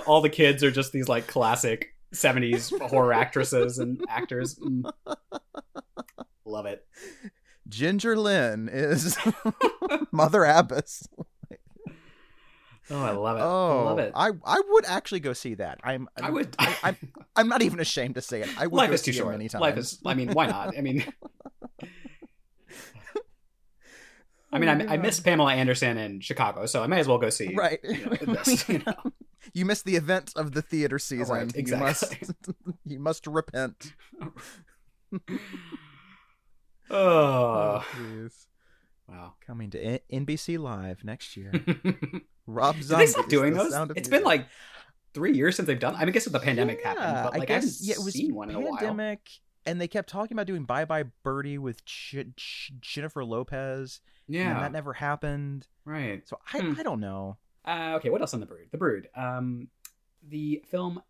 [0.07, 4.57] All the kids are just these like classic '70s horror actresses and actors.
[4.59, 4.91] Mm.
[6.45, 6.85] Love it.
[7.69, 9.17] Ginger Lynn is
[10.11, 11.07] Mother Abbess.
[12.91, 13.41] Oh, I love it.
[13.41, 14.13] Oh, I love it.
[14.17, 15.79] I I would actually go see that.
[15.85, 16.55] I'm, I'm I would.
[16.59, 16.97] I, I'm
[17.37, 18.49] I'm not even ashamed to say it.
[18.59, 19.33] I would Life is too short.
[19.33, 19.61] many times.
[19.63, 19.99] Life is.
[20.05, 20.77] I mean, why not?
[20.77, 21.05] I mean,
[24.53, 27.31] I mean, I, I miss Pamela Anderson in Chicago, so I may as well go
[27.31, 27.55] see.
[27.55, 27.79] right.
[27.85, 28.95] You know, this, you know.
[29.55, 31.35] You missed the event of the theater season.
[31.35, 32.15] Right, You must
[32.85, 33.93] you must repent.
[36.91, 36.91] Oh.
[36.91, 38.47] oh, jeez.
[39.09, 39.35] wow.
[39.47, 41.53] Coming to N- NBC Live next year.
[42.53, 43.05] Rob Zombie.
[43.07, 43.73] they stop doing those?
[43.97, 44.47] It's been like
[45.15, 45.95] three years since they've done.
[45.97, 47.95] I mean, I guess the pandemic Yeah, happened, but like I, I haven't guess yeah,
[47.95, 48.77] it was seen one in a while.
[48.79, 49.29] pandemic,
[49.67, 54.01] and they kept talking about doing Bye Bye Birdie with Ch- Ch- Jennifer Lopez.
[54.29, 55.67] and Yeah, that never happened.
[55.85, 56.27] right.
[56.29, 56.75] So I Hmm.
[56.79, 57.39] I don't know.
[57.65, 58.69] Uh, okay, what else on the Brood?
[58.73, 59.09] The Brood.
[59.15, 59.69] Um,
[60.27, 61.01] the film's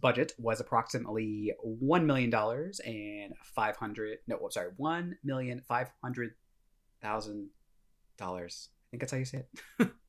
[0.00, 4.18] budget was approximately one million dollars and five hundred.
[4.26, 6.34] No, I'm sorry, one million five hundred
[7.00, 7.48] thousand
[8.18, 8.68] dollars.
[8.70, 9.44] I think that's how you say
[9.78, 9.90] it.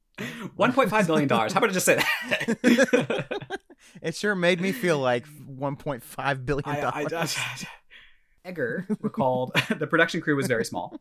[0.56, 1.54] One point five million dollars.
[1.54, 3.50] How about I just say that?
[4.02, 7.38] It sure made me feel like 1.5 billion I, I, dollars.
[8.46, 11.00] Eggar recalled the production crew was very small.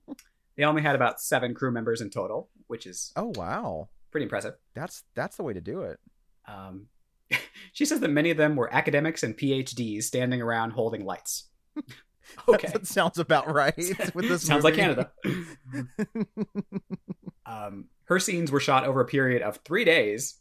[0.56, 4.54] They only had about seven crew members in total, which is Oh wow, pretty impressive.
[4.74, 5.98] that's that's the way to do it.
[6.46, 6.86] Um,
[7.72, 11.48] she says that many of them were academics and PhDs standing around holding lights.
[12.48, 13.76] Okay, that sounds about right.
[14.14, 14.74] With this sounds like.
[14.74, 15.10] Canada.
[17.46, 20.36] Um, her scenes were shot over a period of three days,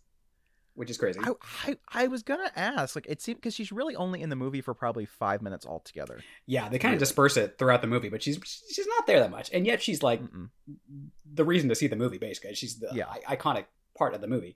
[0.76, 1.20] which is crazy.
[1.24, 1.32] I,
[1.68, 4.62] I I was gonna ask, like, it seemed because she's really only in the movie
[4.62, 6.20] for probably five minutes altogether.
[6.46, 9.32] yeah, they kind of disperse it throughout the movie, but she's she's not there that
[9.32, 10.50] much, and yet she's like Mm-mm.
[11.34, 12.18] the reason to see the movie.
[12.18, 13.06] Basically, she's the Yeah.
[13.28, 13.66] I- iconic
[13.98, 14.56] part of the movie.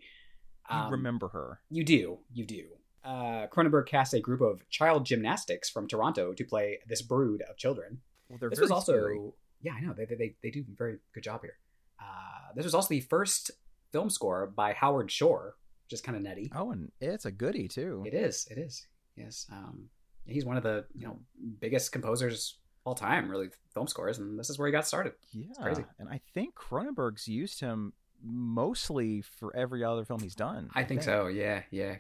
[0.69, 1.61] You Um, remember her?
[1.69, 2.65] You do, you do.
[3.03, 7.55] Uh, Cronenberg cast a group of child gymnastics from Toronto to play this brood of
[7.55, 8.01] children.
[8.27, 9.19] Well, they're this very was also, scary.
[9.61, 11.57] yeah, I know they, they they do a very good job here.
[11.99, 13.51] Uh, this was also the first
[13.91, 15.55] film score by Howard Shore,
[15.85, 16.51] which is kind of nutty.
[16.55, 18.03] Oh, and it's a goodie too.
[18.05, 19.45] It is, it is, yes.
[19.51, 19.89] Um,
[20.25, 21.19] he's one of the you know
[21.59, 25.13] biggest composers all time, really film scores, and this is where he got started.
[25.31, 25.83] Yeah, crazy.
[25.99, 30.69] and I think Cronenberg's used him mostly for every other film he's done.
[30.73, 31.27] I think so.
[31.27, 31.97] Yeah, yeah,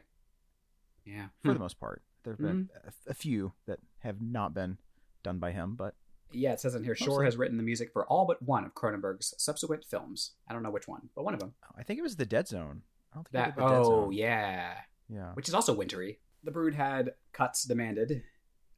[1.05, 1.27] yeah.
[1.41, 1.53] for Hmm.
[1.53, 2.01] the most part.
[2.23, 4.77] There have been a, a few that have not been
[5.23, 5.93] done by him, but
[6.31, 8.73] Yeah, it says in here Shore has written the music for all but one of
[8.73, 10.33] Cronenberg's subsequent films.
[10.49, 11.53] I don't know which one, but one of them.
[11.77, 12.81] I think it was the Dead Zone.
[13.11, 14.11] I don't think That the Dead oh Zone.
[14.13, 14.73] yeah,
[15.09, 15.31] yeah.
[15.33, 16.19] which is also wintry.
[16.43, 18.23] The Brood had cuts demanded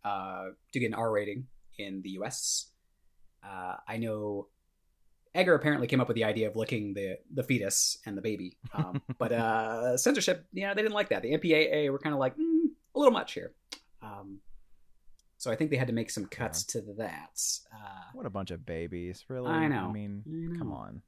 [0.04, 2.68] uh, to get an R rating in the U.S.
[3.44, 4.48] Uh, I know
[5.36, 8.58] Eggar apparently came up with the idea of licking the the fetus and the baby,
[8.74, 11.22] um, but uh, censorship, you know, they didn't like that.
[11.22, 13.54] The MPAA were kind of like mm, a little much here.
[14.02, 14.40] Um,
[15.39, 17.41] so I think they had to make some cuts to that.
[17.73, 19.49] Uh, What a bunch of babies, really.
[19.49, 19.88] I know.
[19.89, 20.23] I mean,
[20.54, 20.75] I come know.
[20.75, 21.02] on.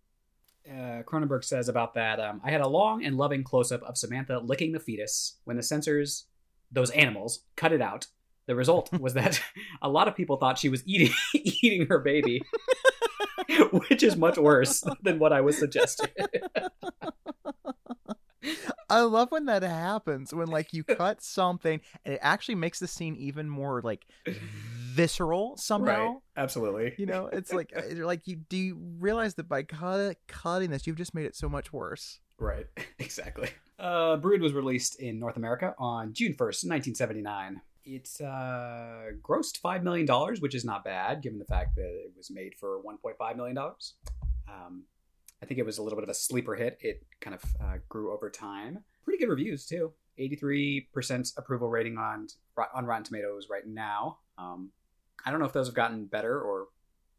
[0.70, 3.98] uh, Cronenberg says about that um, I had a long and loving close up of
[3.98, 5.38] Samantha licking the fetus.
[5.44, 6.26] When the censors,
[6.72, 8.08] those animals, cut it out,
[8.48, 9.40] the result was that
[9.82, 12.42] a lot of people thought she was eating eating her baby,
[13.72, 16.10] which is much worse than what I was suggesting.
[18.92, 22.88] I love when that happens when like you cut something and it actually makes the
[22.88, 26.08] scene even more like visceral somehow.
[26.08, 26.18] Right?
[26.36, 26.94] Absolutely.
[26.98, 30.86] You know, it's like uh, like you do you realize that by cut, cutting this,
[30.86, 32.20] you've just made it so much worse.
[32.38, 32.68] Right.
[33.00, 33.50] Exactly.
[33.80, 37.62] Uh, Brood was released in North America on June 1st, 1979.
[37.84, 40.08] It's uh, grossed $5 million,
[40.40, 43.58] which is not bad given the fact that it was made for $1.5 million.
[43.58, 44.84] Um,
[45.42, 46.78] I think it was a little bit of a sleeper hit.
[46.82, 48.84] It kind of uh, grew over time.
[49.04, 49.94] Pretty good reviews, too.
[50.20, 52.28] 83% approval rating on,
[52.76, 54.20] on Rotten Tomatoes right now.
[54.38, 54.72] Um,
[55.26, 56.68] I don't know if those have gotten better or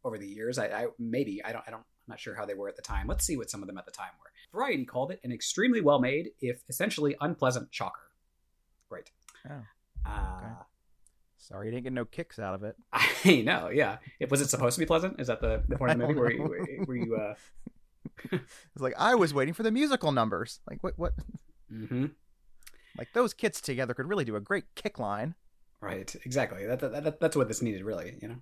[0.03, 0.57] over the years.
[0.57, 2.81] I, I maybe I don't I don't I'm not sure how they were at the
[2.81, 3.07] time.
[3.07, 4.31] Let's see what some of them at the time were.
[4.57, 8.01] Variety called it an extremely well made, if essentially unpleasant shocker.
[8.89, 9.11] Great.
[9.49, 9.63] Oh,
[10.05, 10.39] Uh.
[11.37, 12.77] Sorry, you didn't get no kicks out of it.
[12.93, 13.97] I know, yeah.
[14.19, 15.19] It, was it supposed to be pleasant?
[15.19, 17.33] Is that the, the point of the movie where you, where you uh,
[18.31, 18.41] It's
[18.81, 20.59] like I was waiting for the musical numbers.
[20.69, 20.97] Like what?
[20.97, 21.13] What?
[21.71, 22.11] mhm.
[22.97, 25.35] Like those kids together could really do a great kick line.
[25.81, 26.15] right?
[26.25, 26.65] Exactly.
[26.65, 28.17] That, that, that that's what this needed, really.
[28.21, 28.35] You know,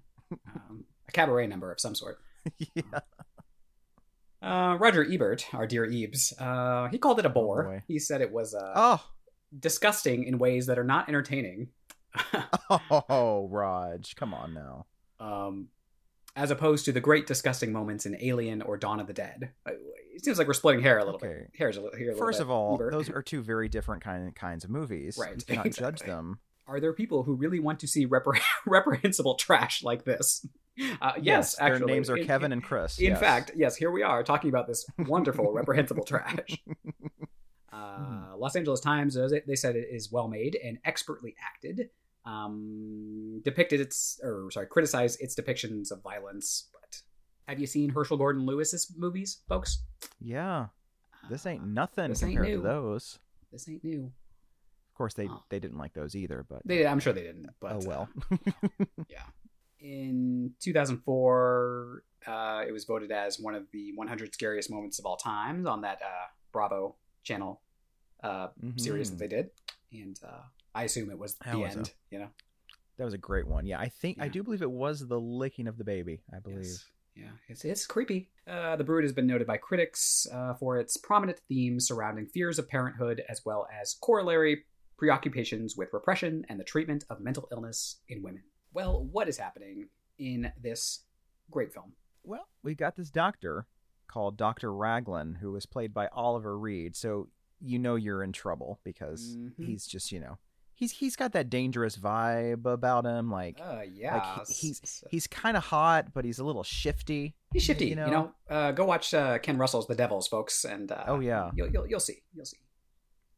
[0.55, 2.19] um, a cabaret number of some sort.
[2.75, 2.99] yeah.
[4.41, 7.63] Uh, Roger Ebert, our dear Ebes, uh, he called it a bore.
[7.63, 7.83] boy.
[7.87, 9.03] he said it was uh, Oh,
[9.57, 11.69] disgusting in ways that are not entertaining.
[13.09, 14.85] oh, Raj, come on now.
[15.19, 15.67] um,
[16.35, 19.51] as opposed to the great disgusting moments in Alien or Dawn of the Dead.
[19.65, 19.71] Uh,
[20.13, 21.27] It seems like we're splitting hair a little Okay.
[21.27, 21.51] bit.
[21.57, 22.09] Hair's a little here.
[22.09, 22.91] A little First of all, Ebert.
[22.91, 25.17] those are two very different kind kinds of movies.
[25.19, 26.39] Right, You cannot judge them.
[26.67, 30.45] are there people who really want to see repre- reprehensible trash like this?
[31.01, 32.97] Uh, yes, their actually, names are In- Kevin in- and Chris.
[32.99, 33.19] In yes.
[33.19, 36.61] fact, yes, here we are talking about this wonderful reprehensible trash.
[37.69, 37.73] Hmm.
[37.73, 41.89] Uh, Los Angeles Times, they- they said it is well made and expertly acted.
[42.25, 46.69] Um, depicted its, or sorry, criticized its depictions of violence.
[46.71, 47.01] But
[47.47, 49.83] have you seen Herschell Gordon Lewis's movies, folks?
[50.19, 50.67] yeah,
[51.29, 52.57] this ain't Uh, nothing this compared new.
[52.57, 53.19] to those.
[53.51, 54.05] This ain't new.
[54.05, 55.43] Of course, they Oh.
[55.49, 56.45] they didn't like those either.
[56.47, 57.47] But They, I'm sure they didn't.
[57.59, 58.09] But oh well.
[58.31, 58.37] uh,
[59.09, 59.23] yeah.
[59.79, 65.17] In 2004, uh, it was voted as one of the 100 scariest moments of all
[65.17, 67.61] time on that uh, Bravo channel
[68.23, 69.19] uh, series that Mhm.
[69.19, 69.49] they did,
[69.91, 71.91] and uh, I assume it was the end.
[72.09, 72.27] You know,
[72.97, 73.65] That was a great one.
[73.65, 76.21] Yeah, I think I do believe it was the licking of the baby.
[76.33, 76.59] I believe.
[76.63, 76.85] Yes.
[77.15, 78.29] Yeah, it's it's creepy.
[78.47, 82.57] Uh, the Brood has been noted by critics uh, for its prominent themes surrounding fears
[82.57, 84.63] of parenthood, as well as corollary
[84.97, 88.43] preoccupations with repression and the treatment of mental illness in women.
[88.73, 91.03] Well, what is happening in this
[91.49, 91.93] great film?
[92.23, 93.65] Well, we got this doctor
[94.07, 96.95] called Doctor Raglan, who was played by Oliver Reed.
[96.95, 97.27] So
[97.59, 99.65] you know you're in trouble because Mhm.
[99.65, 100.37] he's just you know
[100.81, 103.29] he's he's got that dangerous vibe about him.
[103.31, 107.35] Like Uh, yeah, like he- he's he's kind of hot, but he's a little shifty.
[107.53, 107.85] he's shifty.
[107.85, 108.07] you You know?
[108.09, 111.51] know, uh, go watch uh, Ken Russell's The Devils, folks, and uh, Oh, yeah.
[111.55, 112.57] you'll, you'll you'll see, you'll see.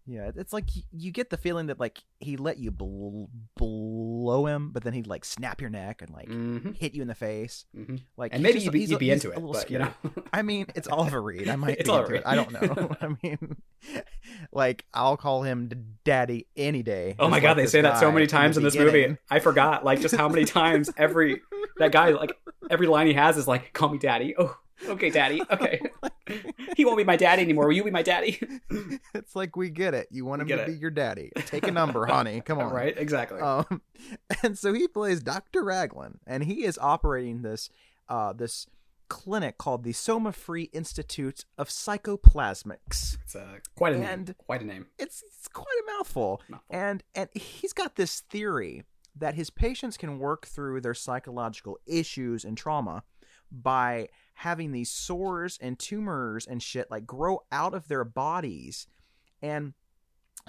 [0.05, 4.71] Yeah, it's like you get the feeling that like he let you bl- blow him,
[4.71, 7.65] but then he'd like snap your neck and like hmm hit you in the face.
[7.73, 9.71] hmm Like And maybe just- you'd be, you'd a- be into a it, little but
[9.71, 9.93] you know.
[10.33, 11.47] I mean, it's Oliver Reed.
[11.47, 12.23] I might It's be into it.
[12.25, 12.95] I don't know.
[13.01, 13.55] I mean,
[14.51, 15.69] like I'll call him
[16.03, 17.15] Daddy any day.
[17.19, 19.17] Oh my god, like they say that so many times in this movie.
[19.29, 21.41] I forgot like just how many times every
[21.77, 22.37] that guy like
[22.69, 24.35] every line he has is like call me daddy.
[24.37, 24.57] Oh,
[24.87, 25.41] okay, daddy.
[25.51, 25.79] Okay.
[26.77, 27.67] he won't be my daddy anymore.
[27.67, 28.39] Will you be my daddy?
[29.13, 30.07] it's like we get it.
[30.09, 30.67] You want him to it.
[30.67, 31.31] be your daddy.
[31.45, 32.41] Take a number, honey.
[32.41, 32.71] Come on.
[32.71, 32.97] right?
[32.97, 33.39] Exactly.
[33.41, 33.81] Um,
[34.41, 35.63] and so he plays Dr.
[35.63, 37.69] Raglan, and he is operating this
[38.09, 38.67] uh, this
[39.09, 43.17] clinic called the Somafree Institute of Psychoplasmics.
[43.23, 44.07] it's uh, quite a name.
[44.09, 44.87] and- Quite a name.
[44.97, 46.41] It's, it's quite a mouthful.
[46.49, 46.65] Mouthful.
[46.69, 48.83] And and he's got this theory
[49.15, 53.03] that his patients can work through their psychological issues and trauma
[53.51, 58.87] by having these sores and tumors and shit like grow out of their bodies.
[59.41, 59.73] And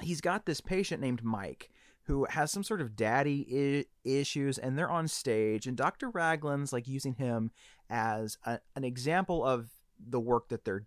[0.01, 1.71] he's got this patient named Mike
[2.07, 6.11] who has some sort of daddy I- issues and they're on stage and Dr.
[6.11, 7.51] Raglan's like using him
[7.89, 10.87] as a, an example of the work that they're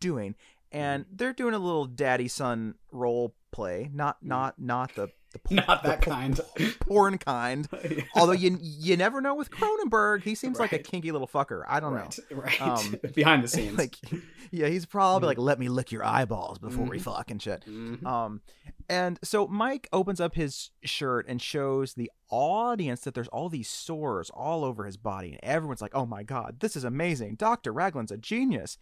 [0.00, 0.34] doing
[0.72, 1.08] and mm.
[1.12, 4.28] they're doing a little daddy son role play not mm.
[4.28, 5.08] not not the
[5.42, 6.40] the p- Not that the kind.
[6.80, 7.68] porn kind.
[8.14, 11.62] Although you you never know with Cronenberg, he seems like a kinky little fucker.
[11.68, 12.62] I don't right, right.
[12.62, 13.78] Um, Behind the scenes.
[13.78, 13.96] like,
[14.50, 17.02] yeah, he's probably like, "Let me lick your eyeballs before we Mhm.
[17.02, 18.04] fuck and shit." Mhm.
[18.04, 18.40] Um,
[18.88, 23.68] and so Mike opens up his shirt and shows the audience that there's all these
[23.68, 27.34] sores all over his body, and everyone's like, "Oh my god, this is amazing!
[27.36, 28.78] Doctor Raglan's a genius."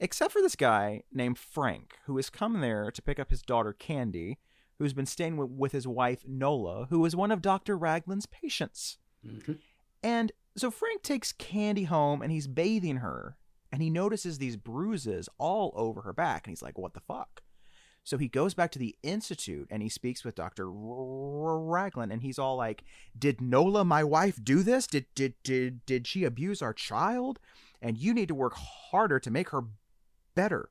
[0.00, 3.72] Except for this guy named Frank, who has come there to pick up his daughter
[3.72, 4.38] Candy,
[4.78, 8.98] who's been staying with, with his wife Nola, who is one of Doctor Raglan's patients.
[9.24, 9.58] Mhm.
[10.02, 13.36] And so Frank takes Candy home and he's bathing her,
[13.72, 17.42] and he notices these bruises all over her back, and he's like, "What the fuck?"
[18.06, 22.38] So he goes back to the institute and he speaks with Doctor Raglan, and he's
[22.38, 22.84] all like,
[23.18, 24.86] "Did Nola, my wife, do this?
[24.86, 27.40] Did did did did she abuse our child?
[27.80, 29.62] And you need to work harder to make her
[30.34, 30.68] better."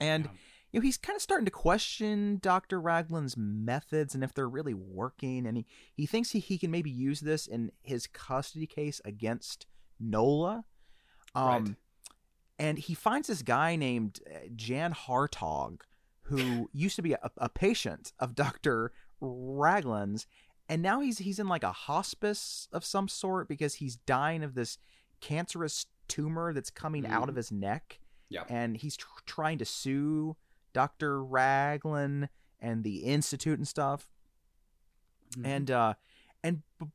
[0.00, 0.30] And Yeah.
[0.76, 2.78] You know, he's kind of starting to question Dr.
[2.78, 5.46] Raglan's methods and if they're really working.
[5.46, 9.64] And he, he thinks he, he can maybe use this in his custody case against
[9.98, 10.66] Nola.
[11.34, 11.74] Um, Right.
[12.58, 15.80] And he finds this guy named uh, Jan Hartog,
[16.22, 18.92] who used to be a, a patient of Dr.
[19.20, 20.26] Raglan's.
[20.68, 24.54] And now he's he's in like a hospice of some sort because he's dying of
[24.54, 24.78] this
[25.20, 28.44] cancerous tumor that's coming out of his neck Yeah.
[28.48, 30.36] and he's tr- trying to sue
[30.76, 31.24] Dr.
[31.24, 32.28] Raglan
[32.60, 34.10] and the institute and stuff.
[35.36, 35.46] Mhm.
[35.46, 35.94] And uh
[36.44, 36.86] and b-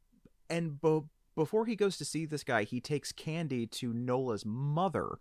[0.52, 1.02] and b-
[1.36, 5.18] before he goes to see this guy, he takes Candy to Nola's mother,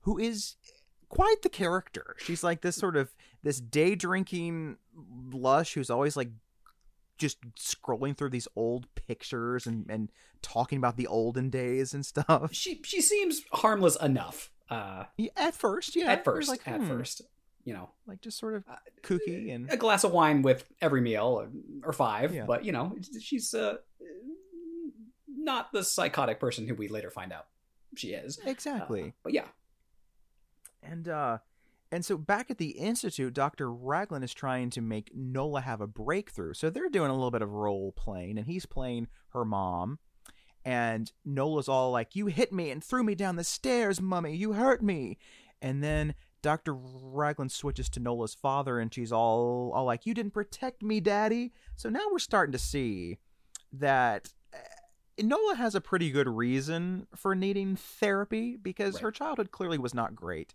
[0.00, 0.56] who is
[1.08, 2.16] quite the character.
[2.18, 4.78] She's like this sort of this day drinking
[5.32, 6.30] lush who's always like
[7.18, 10.10] just scrolling through these old pictures and and
[10.42, 12.52] talking about the olden days and stuff.
[12.52, 14.50] she she seems harmless enough.
[14.68, 16.10] Uh, Yeah, At first, yeah.
[16.10, 17.20] at first, like, at hmm, first,
[17.64, 21.00] you know, like just sort of Uh, kooky and a glass of wine with every
[21.00, 21.48] meal or,
[21.84, 22.34] or five.
[22.34, 22.44] Yeah.
[22.46, 23.76] But you know, she's uh,
[25.28, 27.46] not the psychotic person who we later find out
[27.96, 28.38] she is.
[28.44, 29.12] Uh, exactly.
[29.22, 29.46] but yeah,
[30.82, 31.38] And uh
[31.90, 33.70] and so back at the institute, Dr.
[33.70, 36.54] Raglan is trying to make Nola have a breakthrough.
[36.54, 39.98] So they're doing a little bit of role playing and he's playing her mom.
[40.64, 44.34] And Nola's all like, "You hit me and threw me down the stairs, mummy.
[44.36, 45.18] You hurt me."
[45.60, 46.74] And then Dr.
[46.74, 51.52] Raglan switches to Nola's father and she's all all like, "You didn't protect me, daddy."
[51.76, 53.18] So now we're starting to see
[53.72, 54.58] that uh,
[55.22, 59.02] Nola has a pretty good reason for needing therapy because Right.
[59.04, 60.54] her childhood clearly was not great.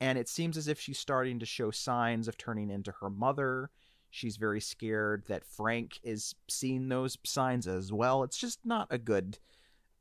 [0.00, 3.70] And it seems as if she's starting to show signs of turning into her mother.
[4.10, 8.22] She's very scared that Frank is seeing those signs as well.
[8.24, 9.38] It's just not a good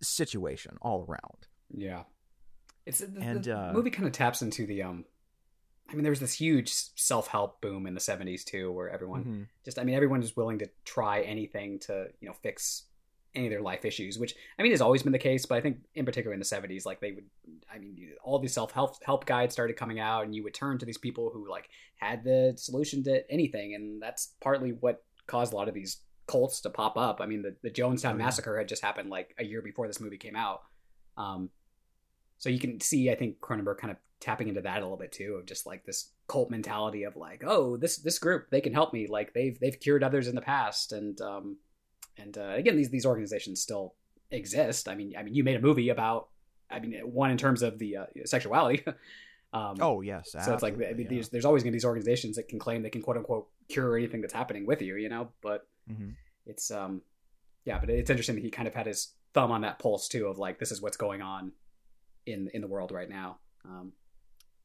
[0.02, 1.48] situation all around.
[1.76, 2.04] yeah.
[2.84, 5.06] It's the, the uh, movie kind of taps into the um.
[5.91, 9.23] I mean, there was this huge self help boom in the '70s too, where everyone
[9.25, 9.47] Mhm.
[9.65, 12.86] just I mean everyone is willing to try anything to you know fix
[13.34, 15.62] any of their life issues which I mean has always been the case but I
[15.62, 17.23] think in particular in the 70s like they would
[17.73, 20.86] I mean all these self-help help guides started coming out and you would turn to
[20.86, 25.56] these people who like had the solution to anything and that's partly what caused a
[25.56, 28.25] lot of these cults to pop up I mean the, the Jonestown Oh, yeah.
[28.25, 30.63] massacre had just happened like a year before this movie came out
[31.15, 31.49] um
[32.41, 35.12] so you can see I think Cronenberg kind of tapping into that a little bit
[35.12, 38.73] too of just like this cult mentality of like oh this this group they can
[38.73, 39.06] help me.
[39.08, 40.91] Like they've they've cured others in the past.
[40.91, 41.58] And um
[42.17, 43.93] and uh, again these these organizations still
[44.32, 44.88] exist.
[44.89, 46.30] I mean i mean you made a movie about
[46.71, 48.84] i mean one in terms of the uh, sexuality.
[49.54, 51.08] Um Oh yes, so it's like I mean, yeah.
[51.10, 53.49] there's, there's always going to be these organizations that can claim they can quote unquote
[53.67, 55.27] cure anything that's happening with you you know?
[55.41, 56.15] But Mhm.
[56.45, 57.01] it's um
[57.65, 60.27] yeah but it's interesting that he kind of had his thumb on that pulse too
[60.27, 61.51] of like this is what's going on
[62.25, 63.39] in in the world right now.
[63.65, 63.93] Um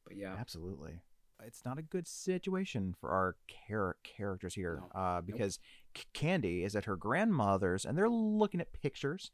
[0.05, 0.35] but yeah.
[0.39, 0.99] Absolutely.
[1.45, 3.35] It's not a good situation for our
[3.67, 4.99] char- characters here No.
[4.99, 5.59] uh, because
[5.95, 9.31] C- Candy is at her grandmother's and they're looking at pictures.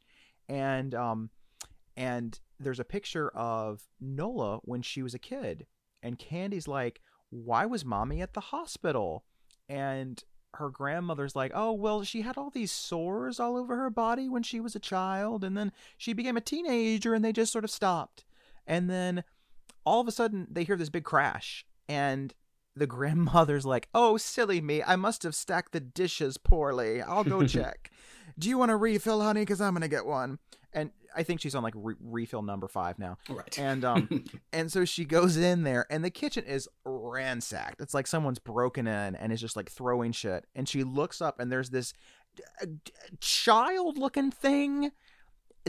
[0.48, 1.30] And um
[1.96, 5.66] and there's a picture of Nola when she was a kid.
[6.02, 9.24] And Candy's like why was mommy at the hospital?
[9.68, 10.22] And
[10.56, 14.42] her grandmother's like oh well she had all these sores all over her body when
[14.42, 17.70] she was a child and then she became a teenager and they just sort of
[17.70, 18.24] stopped.
[18.66, 19.24] And then
[19.84, 22.34] all of a sudden they hear this big crash and
[22.76, 27.02] the grandmother's like oh silly me i must have stacked the dishes poorly.
[27.02, 27.90] I'll go check.
[28.38, 29.42] Do you want a refill honey?
[29.42, 30.38] Because i'm gonna get one
[30.74, 34.70] and i think she's on like re- refill number five now right and um and
[34.72, 39.14] so she goes in there and the kitchen is ransacked it's like someone's broken in
[39.16, 41.92] and is just like throwing shit and she looks up and there's this
[43.20, 44.90] child looking thing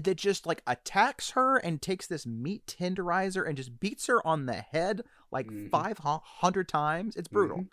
[0.01, 4.45] that just like attacks her and takes this meat tenderizer and just beats her on
[4.45, 5.01] the head
[5.31, 5.69] like Mhm.
[5.69, 7.67] 500 times it's brutal Mhm.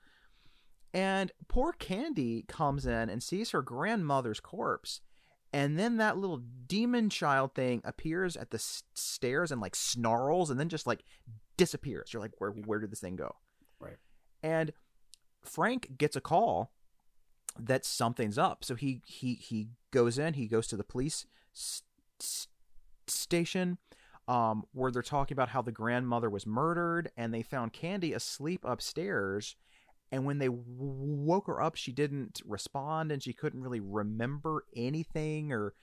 [0.94, 5.00] And poor Candy comes in and sees her grandmother's corpse.
[5.52, 10.50] And then that little demon child thing appears at the s- stairs and like snarls
[10.50, 11.04] and then just like
[11.56, 12.12] disappears.
[12.12, 13.36] You're like, where where did this thing go?
[13.78, 13.96] Right.
[14.42, 14.72] And
[15.44, 16.72] Frank gets a call
[17.58, 18.64] that something's up.
[18.64, 20.34] So he he he goes in.
[20.34, 21.82] He goes to the police s-
[22.20, 22.48] s-
[23.06, 23.76] station
[24.28, 28.64] um, where they're talking about how the grandmother was murdered, and they found Candy asleep
[28.64, 29.56] upstairs.
[30.12, 34.64] And when they w- woke her up, she didn't respond, and she couldn't really remember
[34.76, 35.74] anything or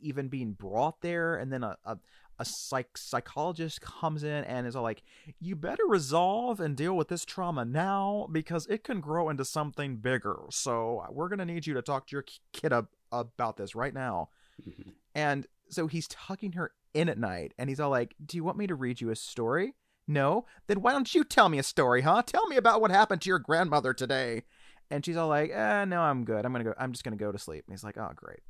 [0.00, 1.36] even being brought there.
[1.36, 1.98] And then a, a
[2.40, 5.02] a psych psychologist comes in and is all like,
[5.40, 9.96] "You better resolve and deal with this trauma now because it can grow into something
[9.96, 10.38] bigger.
[10.50, 14.28] So we're gonna need you to talk to your kid ab- about this right now."
[14.64, 14.92] Mhm.
[15.14, 18.58] And so he's tucking her in at night, and he's all like, "Do you want
[18.58, 19.74] me to read you a story?"
[20.08, 20.46] No.
[20.66, 22.22] Then why don't you tell me a story, huh?
[22.22, 24.42] Tell me about what happened to your grandmother today.
[24.90, 26.46] And she's all like, eh, no, I'm good.
[26.46, 26.74] I'm gonna go.
[26.78, 27.64] I'm just gonna go to sleep.
[27.66, 28.40] And he's like, oh, great.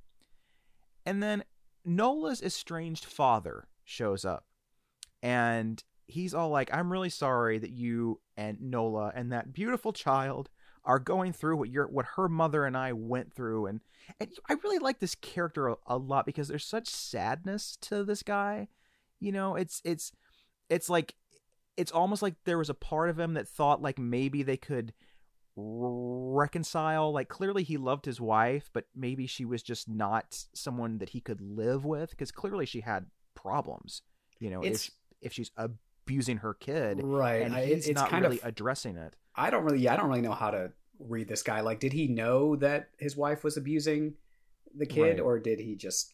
[1.05, 1.43] And then
[1.85, 4.45] Nola's estranged father shows up,
[5.23, 10.49] and he's all like, I'm really sorry that you and Nola and that beautiful child
[10.85, 13.81] are going through what your what her mother and I went through, and
[14.21, 18.23] and I really like this character a, a lot because there's such sadness to this
[18.23, 18.69] guy.
[19.19, 20.13] You know, it's it's
[20.69, 21.15] it's like
[21.79, 24.93] it's almost like there was a part of him that thought like maybe they could
[25.57, 31.11] reconcile like clearly he loved his wife but maybe she was just not someone that
[31.11, 34.03] he could live with because clearly she had problems
[34.39, 37.43] you know It's- if if she's abusing her kid right.
[37.43, 38.47] and he's it's not kind really of.
[38.47, 39.79] addressing it I don't really.
[39.79, 41.61] Yeah, I don't really know how to read this guy.
[41.61, 44.15] Like, did he know that his wife was abusing
[44.77, 45.21] the kid, Right.
[45.21, 46.13] or did he just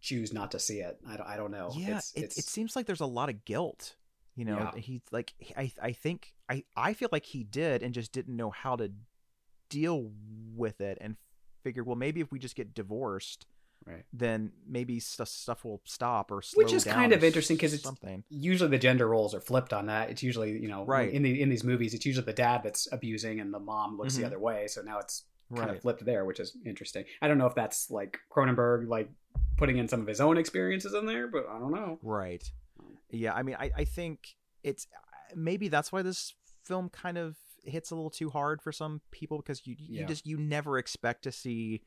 [0.00, 0.98] choose not to see it?
[1.06, 1.26] I don't.
[1.26, 1.70] I don't know.
[1.76, 3.94] yeah it's, it, it's it seems like there's a lot of guilt
[4.40, 4.80] you know Yeah.
[4.80, 8.50] he's like i i think i i feel like he did and just didn't know
[8.62, 8.90] how to
[9.68, 10.10] deal
[10.56, 11.16] with it and
[11.62, 13.46] figured well maybe if we just get divorced
[13.86, 14.04] right.
[14.12, 17.84] then maybe st- stuff will stop or slow Which is kind of interesting because it's-
[17.84, 20.10] something Usually the gender roles are flipped on that.
[20.10, 21.10] It's usually you know Right.
[21.12, 24.14] in the in these movies it's usually the dad that's abusing and the mom looks
[24.14, 24.20] Mhm.
[24.20, 24.66] the other way.
[24.68, 25.24] So now it's
[25.54, 27.04] kind right of flipped there, which is interesting.
[27.22, 29.10] I don't know if that's like Cronenberg like
[29.58, 31.98] putting in some of his own experiences in there, but I don't know.
[32.02, 32.44] right
[33.10, 34.86] yeah i mean i i think it's
[35.34, 36.34] maybe that's why this
[36.64, 40.06] film kind of hits a little too hard for some people because you you Yeah.
[40.06, 41.82] just you never expect to see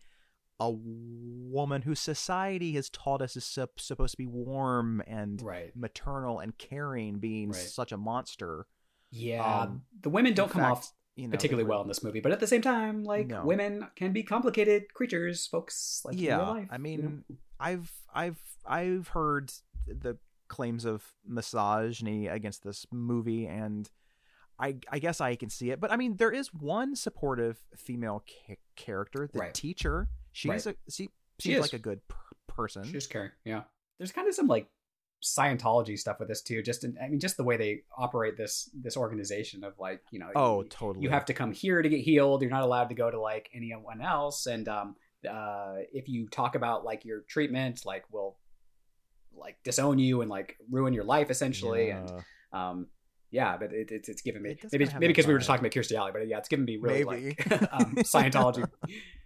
[0.60, 5.76] a woman whose society has taught us is sup- supposed to be warm and Right.
[5.76, 7.58] maternal and caring being Right.
[7.60, 8.68] such a monster
[9.10, 9.62] Yeah.
[9.64, 12.20] Um, the women don't come fact, off you know particularly they well in this movie,
[12.20, 13.46] but at the same time, like No.
[13.46, 16.02] women can be complicated creatures, folks.
[16.06, 17.36] Like in Yeah, real life, I you mean, know?
[17.60, 19.52] I've I've I've heard
[19.88, 20.18] the
[20.54, 23.90] claims of misogyny against this movie, and
[24.60, 25.80] I I guess I can see it.
[25.80, 29.54] But I mean, there is one supportive female ca- character, the Right.
[29.54, 30.10] teacher.
[30.32, 30.76] She's Right.
[30.88, 31.62] a she She is.
[31.62, 32.84] like a good per- person.
[32.84, 33.34] She just care.
[33.46, 33.64] Yeah.
[33.98, 34.68] There's kind of some like
[35.24, 36.62] Scientology stuff with this too.
[36.62, 40.20] Just in, I mean, just the way they operate this this organization of like you
[40.20, 40.30] know.
[40.36, 41.04] oh, you, totally.
[41.04, 42.42] you have to come here to get healed.
[42.42, 44.48] You're not allowed to go to like anyone else.
[44.48, 44.96] And um,
[45.28, 48.38] uh, if you talk about like your treatment, like will
[49.36, 51.90] like disown you and like ruin your life essentially.
[51.90, 52.70] And Yeah.
[52.70, 52.88] um,
[53.32, 55.66] yeah, but it, it's it's given me It maybe maybe because we were just talking
[55.66, 57.36] about Kirstie Alley, but yeah, it's given me really Maybe.
[57.50, 58.70] like um, Scientology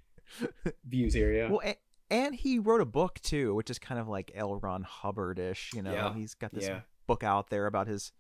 [0.88, 1.32] views here.
[1.34, 1.50] Yeah.
[1.50, 1.78] Well, a-
[2.10, 4.56] and he wrote a book too, which is kind of like L.
[4.56, 5.72] Ron Hubbard ish.
[5.76, 6.14] You know, Yeah.
[6.14, 6.82] he's got this yeah.
[7.06, 8.12] book out there about his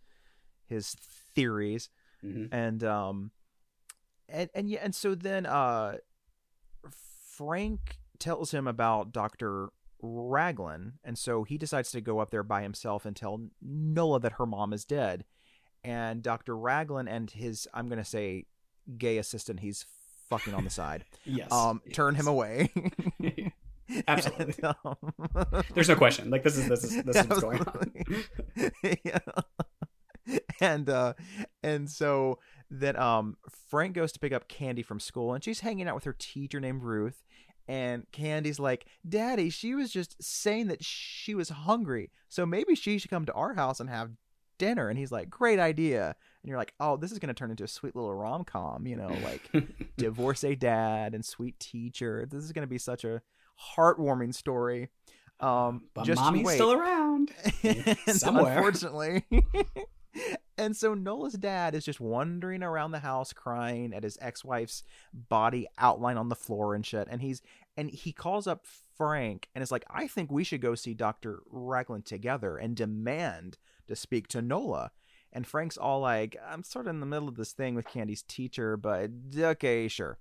[0.67, 0.93] his
[1.35, 1.89] theories.
[2.21, 3.31] hmm and um
[4.27, 5.95] and and yeah and so then uh
[7.37, 9.69] frank tells him about dr
[10.01, 14.33] raglan and so he decides to go up there by himself and tell nola that
[14.33, 15.25] her mom is dead
[15.83, 18.45] and dr raglan and his i'm gonna say
[18.97, 19.85] gay assistant he's
[20.29, 21.51] fucking on the side Yes.
[21.51, 22.69] um turn him away
[24.05, 24.53] Absolutely.
[24.61, 26.29] And, um, There's no question.
[26.29, 27.93] Like this is this is this is what's going on.
[29.05, 29.19] Yeah.
[30.59, 31.13] And uh
[31.63, 32.39] and so
[32.69, 33.37] then um
[33.69, 36.59] Frank goes to pick up Candy from school and she's hanging out with her teacher
[36.59, 37.23] named Ruth
[37.67, 42.11] and Candy's like, "Daddy, she was just saying that she was hungry.
[42.29, 44.11] So maybe she should come to our house and have
[44.57, 46.07] dinner." And he's like, "Great idea."
[46.43, 48.95] And you're like, "Oh, this is going to turn into a sweet little rom-com, you
[48.95, 49.49] know, like
[49.97, 52.27] divorcee dad and sweet teacher.
[52.29, 53.21] This is going to be such a
[53.75, 54.89] heartwarming story."
[55.39, 57.31] Um but mommy's still around.
[58.07, 58.57] Somewhere.
[58.57, 59.23] unfortunately.
[60.57, 64.83] and so Nola's dad is just wandering around the house crying at his ex-wife's
[65.13, 67.07] body outline on the floor and shit.
[67.09, 67.41] And he's
[67.75, 68.65] and he calls up
[68.97, 71.43] Frank and is like, I think we should go see Dr.
[71.49, 74.91] Raglan together and demand to speak to Nola.
[75.31, 78.23] And Frank's all like, I'm sort of in the middle of this thing with Candy's
[78.23, 80.17] teacher, but okay, sure.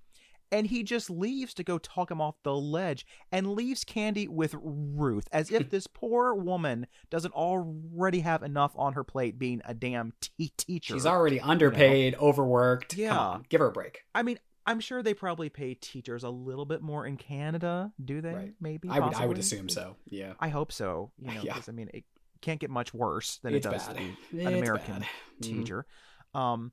[0.52, 4.54] And he just leaves to go talk him off the ledge and leaves Candy with
[4.60, 9.74] Ruth, as if this poor woman doesn't already have enough on her plate being a
[9.74, 10.94] damn t- teacher.
[10.94, 12.90] She's already underpaid, overworked.
[12.94, 13.18] Come Yeah.
[13.18, 14.04] on, give her a break.
[14.14, 14.38] I mean,
[14.68, 18.32] I'm sure they probably pay teachers a little bit more in Canada, do they?
[18.34, 18.54] Right.
[18.60, 18.88] Maybe.
[18.88, 19.96] I would I would assume so.
[20.06, 20.34] Yeah.
[20.40, 21.12] I hope so.
[21.18, 21.60] You know, Yeah.
[21.66, 22.04] I mean, it
[22.40, 23.96] can't get much worse than it's it does bad.
[23.96, 25.08] be It's an American bad.
[25.40, 25.42] Mhm.
[25.42, 25.86] teacher.
[26.34, 26.72] Um,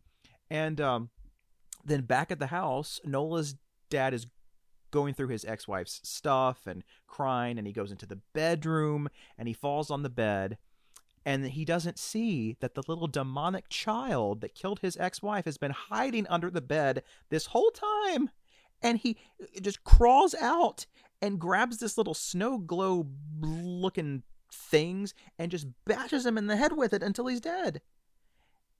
[0.50, 1.10] and um,
[1.86, 3.56] then back at the house, Nola's
[3.94, 4.26] dad is
[4.92, 9.54] going through his ex-wife's stuff and crying, and he goes into the bedroom and he
[9.54, 10.58] falls on the bed.
[11.26, 15.72] And he doesn't see that the little demonic child that killed his ex-wife has been
[15.72, 18.30] hiding under the bed this whole time.
[18.82, 19.18] And he
[19.62, 20.86] just crawls out
[21.22, 26.76] and grabs this little snow globe looking things and just bashes him in the head
[26.76, 27.82] with it until he's dead.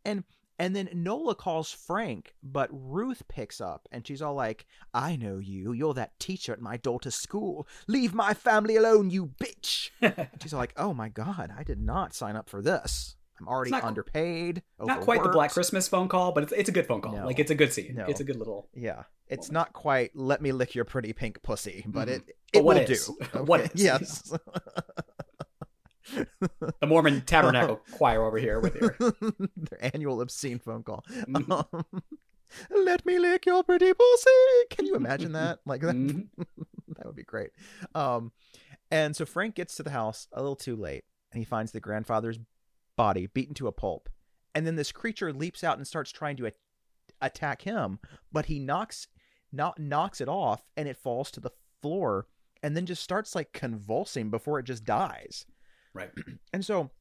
[0.04, 0.26] And
[0.60, 5.38] and then Nola calls Frank, but Ruth picks up and she's all like, I know
[5.40, 5.72] you.
[5.74, 7.68] You're that teacher at my daughter's school.
[7.88, 9.90] Leave my family alone, you bitch.
[10.42, 13.16] She's all like, Oh my god, I did not sign up for this.
[13.40, 14.62] I'm already not- underpaid.
[14.80, 15.52] Not quite the Black.
[15.52, 17.14] Christmas phone call, but it's, it's a good phone call.
[17.16, 17.26] No.
[17.26, 17.96] Like it's a good scene.
[17.96, 18.06] No.
[18.06, 18.70] It's a good little.
[18.76, 19.04] Yeah.
[19.28, 22.12] It's not quite let me lick your pretty pink pussy, but Mhm.
[22.12, 22.22] it
[22.54, 23.08] But it what will is?
[23.08, 23.18] do.
[23.44, 23.84] What Okay, is?
[23.84, 24.34] Yes.
[26.80, 28.96] The Mormon Tabernacle Choir over here with your.
[29.58, 31.04] Their annual obscene phone call.
[31.28, 31.50] Mhm.
[31.74, 31.86] Um,
[32.70, 34.30] let me lick your pretty pussy.
[34.70, 35.60] Can you imagine that?
[35.66, 36.28] Like that, Mhm.
[36.98, 37.52] that would be great.
[37.96, 38.32] Um,
[38.92, 41.80] and so Frank gets to the house a little too late, and he finds the
[41.80, 42.38] grandfather's
[42.96, 44.10] body beaten to a pulp.
[44.54, 46.52] And then this creature leaps out and starts trying to a-
[47.22, 48.00] attack him,
[48.32, 49.08] but he knocks
[49.52, 51.52] not knocks it off, and it falls to the
[51.82, 52.28] floor,
[52.62, 55.46] and then just starts like convulsing before it just dies.
[55.94, 56.12] Right.
[56.54, 56.92] And so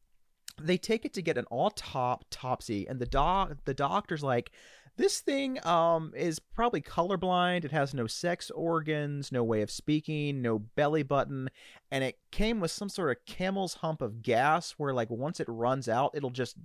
[0.61, 4.51] they take it to get an autopsy, and the doc the doctor's like,
[4.97, 7.64] this thing um is probably colorblind.
[7.64, 11.51] It has no sex organs, no way of speaking, no belly button,
[11.90, 15.49] and it came with some sort of camel's hump of gas where like once it
[15.49, 16.57] runs out, it'll just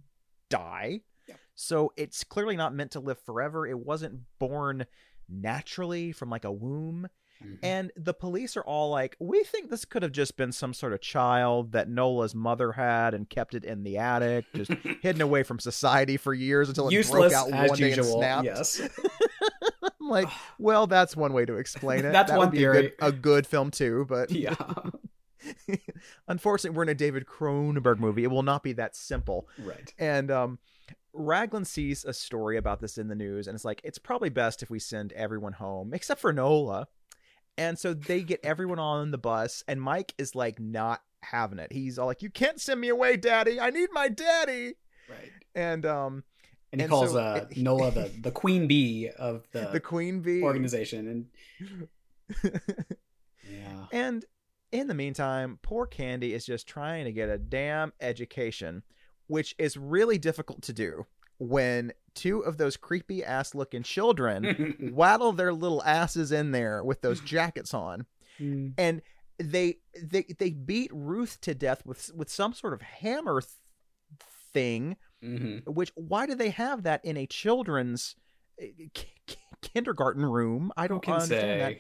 [0.50, 1.02] die.
[1.28, 1.36] Yeah.
[1.56, 3.68] So it's clearly not meant to live forever.
[3.68, 4.86] It wasn't born
[5.30, 7.08] naturally from like a womb.
[7.44, 7.60] Mhm.
[7.62, 10.94] And the police are all like, we think this could have just been some sort
[10.94, 14.72] of child that Nola's mother had and kept it in the attic, just
[15.02, 18.46] hidden away from society for years until it Useless broke out one day and snapped.
[18.46, 18.82] Yes.
[20.02, 20.28] I'm like,
[20.60, 22.12] well, that's one way to explain it.
[22.12, 24.56] That's That one would be a good, a good film too, but Yeah.
[26.28, 28.24] unfortunately, we're in a David Cronenberg movie.
[28.24, 29.48] It will not be that simple.
[29.60, 29.94] Right.
[29.98, 30.60] And um,
[31.14, 34.62] Raglan sees a story about this in the news, and it's like it's probably best
[34.64, 36.88] if we send everyone home except for Nola.
[37.58, 41.72] And so they get everyone on the bus, and Mike is like not having it.
[41.74, 43.60] He's all like, "You can't send me away, Daddy.
[43.60, 44.76] I need my daddy."
[45.10, 45.32] Right.
[45.56, 46.24] And um,
[46.72, 49.80] And he And calls so uh, it- Nola the, the queen bee of the, the
[49.80, 50.44] queen bee.
[50.44, 51.28] organization.
[52.40, 52.48] And
[53.50, 53.86] yeah.
[53.92, 54.26] And
[54.72, 58.84] in the meantime, poor Candy is just trying to get a damn education,
[59.28, 61.06] which is really difficult to do
[61.40, 67.02] when two of those creepy ass looking children waddle their little asses in there with
[67.02, 68.06] those jackets on.
[68.40, 68.74] Mm.
[68.78, 69.02] And
[69.40, 73.52] they they they beat Ruth to death with with some sort of hammer th-
[74.54, 75.68] thing Mhm.
[75.68, 78.16] which why do they have that in a children's
[78.62, 80.72] uh, k- k- kindergarten room?
[80.78, 81.78] I don't can understand that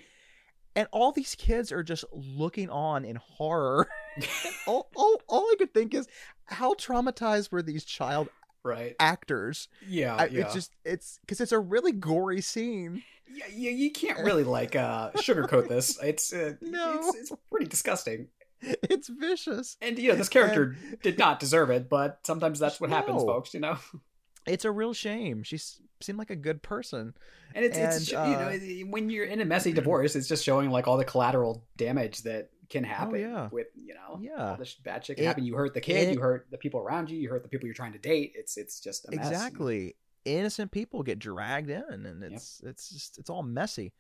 [0.75, 3.87] and all these kids are just looking on in horror.
[4.67, 6.07] all, all, all I could think is,
[6.45, 8.29] how traumatized were these child
[8.67, 8.95] right.
[8.99, 9.67] actors?
[9.87, 10.15] Yeah.
[10.15, 10.41] I, yeah.
[10.41, 13.03] It's just, it's because it's a really gory scene.
[13.33, 15.97] yeah, you, you can't really like uh sugarcoat this.
[16.03, 16.99] It's uh, No.
[16.99, 18.27] it's, it's pretty disgusting.
[18.61, 19.77] It's vicious.
[19.81, 23.53] And you know, this character did not deserve it, but sometimes that's what happens, folks.
[23.53, 23.77] You know,
[24.47, 25.43] It's a real shame.
[25.43, 25.59] She
[26.01, 27.13] seemed like a good person.
[27.53, 28.51] and it's it's And, you uh,
[28.85, 32.23] know when you're in a messy divorce, it's just showing like all the collateral damage
[32.23, 33.49] that can happen Oh, yeah.
[33.51, 34.51] with you know Yeah.
[34.51, 35.43] all this bad shit can It- happen.
[35.45, 37.65] You hurt the kid, it- you hurt the people around you, you hurt the people
[37.67, 38.33] you're trying to date.
[38.35, 39.27] It's it's just a mess.
[39.29, 39.95] Exactly.
[40.25, 43.93] Innocent people get dragged in, and it's it's just it's all messy.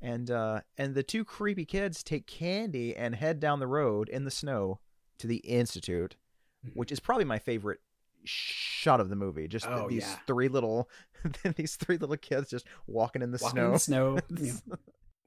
[0.00, 4.24] And uh and the two creepy kids take candy and head down the road in
[4.24, 4.80] the snow
[5.18, 6.16] to the institute,
[6.66, 6.74] Mhm.
[6.74, 7.80] which is probably my favorite
[8.24, 9.48] shot of the movie.
[9.48, 10.18] Just Oh, these yeah.
[10.26, 10.88] three little
[11.56, 14.16] these three little kids just walking in the Walking snow.
[14.28, 14.62] in the snow.
[14.76, 14.76] Yeah.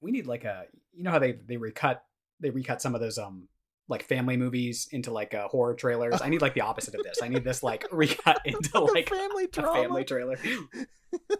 [0.02, 2.04] We need like a you know how they they recut
[2.42, 3.48] they recut some of those um
[3.88, 6.22] like family movies into like uh, horror trailers.
[6.22, 7.22] I need like the opposite of this.
[7.22, 9.82] I need this like recut into Like a like family a drama.
[9.84, 10.38] family trailer.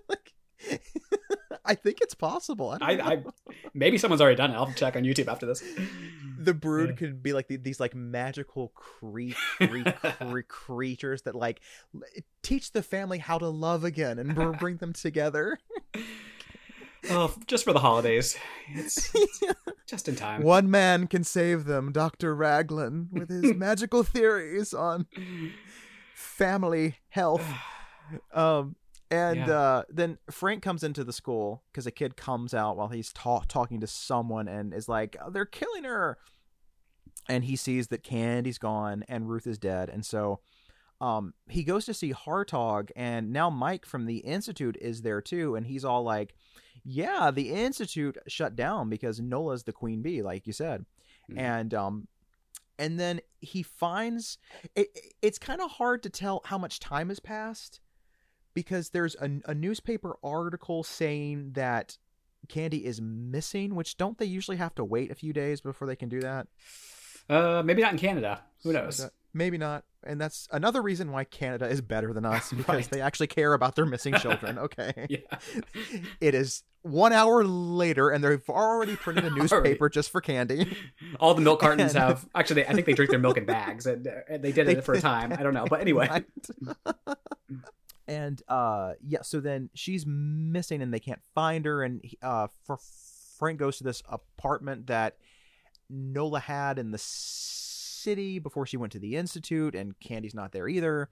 [0.10, 0.34] Like-
[1.66, 2.78] I think it's possible.
[2.82, 3.12] I, I.
[3.14, 3.24] I
[3.74, 4.56] maybe someone's already done it.
[4.56, 5.64] I'll check on YouTube after this.
[6.40, 6.96] the brood Yeah.
[6.98, 9.90] could be like the, these like magical cre- cre-
[10.20, 11.62] cre- creatures that like
[12.44, 15.58] teach the family how to love again and br- bring them together.
[17.10, 18.38] Oh, just for the holidays.
[18.70, 19.42] It's, it's
[19.88, 20.44] just in time.
[20.44, 22.36] One man can save them, Dr.
[22.36, 25.08] Raglan, with his magical theories on
[26.14, 27.46] family health.
[28.34, 28.76] Um,
[29.10, 29.50] and Yeah.
[29.58, 33.46] uh, then Frank comes into the school because a kid comes out while he's ta-
[33.48, 36.18] talking to someone and is like, "Oh, "They're killing her,"
[37.30, 40.42] and he sees that Candy's gone and Ruth is dead, and so
[41.00, 45.56] um, he goes to see Hartog, and now Mike from the Institute is there too,
[45.56, 46.34] and he's all like,
[46.84, 50.86] "Yeah, the Institute shut down because Nola's the queen bee, like you said,"
[51.30, 51.38] Mhm.
[51.38, 52.08] and um,
[52.80, 54.38] and then he finds
[54.76, 54.90] it,
[55.22, 57.80] it's kind of hard to tell how much time has passed
[58.54, 61.98] because there's a, a newspaper article saying that
[62.50, 65.96] Candy is missing, which don't they usually have to wait a few days before they
[65.96, 66.48] can do that?
[67.30, 68.42] Uh, maybe not in Canada.
[68.64, 69.10] Who knows?
[69.34, 69.86] Maybe not.
[70.04, 72.90] And that's another reason why Canada is better than us because Right.
[72.90, 74.58] they actually care about their missing children.
[74.58, 75.06] Okay.
[75.10, 75.20] Yeah.
[76.20, 80.76] It is one hour later and they've already printed a newspaper just for Candy.
[81.20, 82.28] All the milk cartons And- have.
[82.36, 84.84] Actually, I think they drink their milk in bags, and uh, they did They- it
[84.84, 85.32] for a time.
[85.34, 86.24] I don't know, but anyway.
[88.08, 92.74] And uh yeah, so then she's missing and they can't find her and uh Fr-
[93.38, 95.18] Frank goes to this apartment that
[95.90, 100.68] Nola had in the city before she went to the institute and Candy's not there
[100.68, 101.10] either.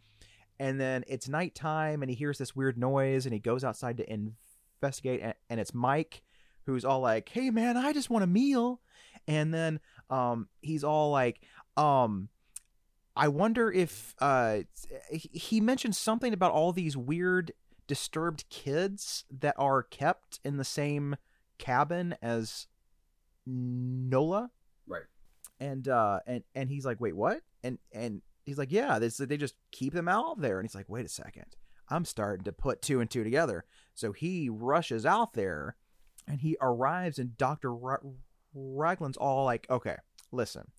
[0.60, 4.10] And then it's nighttime and he hears this weird noise and he goes outside to
[4.82, 6.22] investigate and, and it's Mike
[6.66, 8.82] who's all like, "Hey man, I just want a meal."
[9.28, 11.42] And then um he's all like,
[11.78, 12.30] um
[13.16, 14.60] I wonder if uh
[15.12, 17.52] he mentioned something about all these weird
[17.88, 21.16] disturbed kids that are kept in the same
[21.58, 22.68] cabin as
[23.46, 24.52] Nola.
[24.88, 25.04] Right.
[25.60, 27.42] and uh and and he's like wait what?
[27.64, 30.60] And and he's like yeah they they just keep them out there.
[30.60, 31.56] And he's like wait a second.
[31.92, 33.66] I'm starting to put two and two together
[34.00, 35.76] so he rushes out there
[36.28, 37.98] and he arrives and dr Ra-
[38.54, 39.98] raglan's all like okay
[40.32, 40.72] listen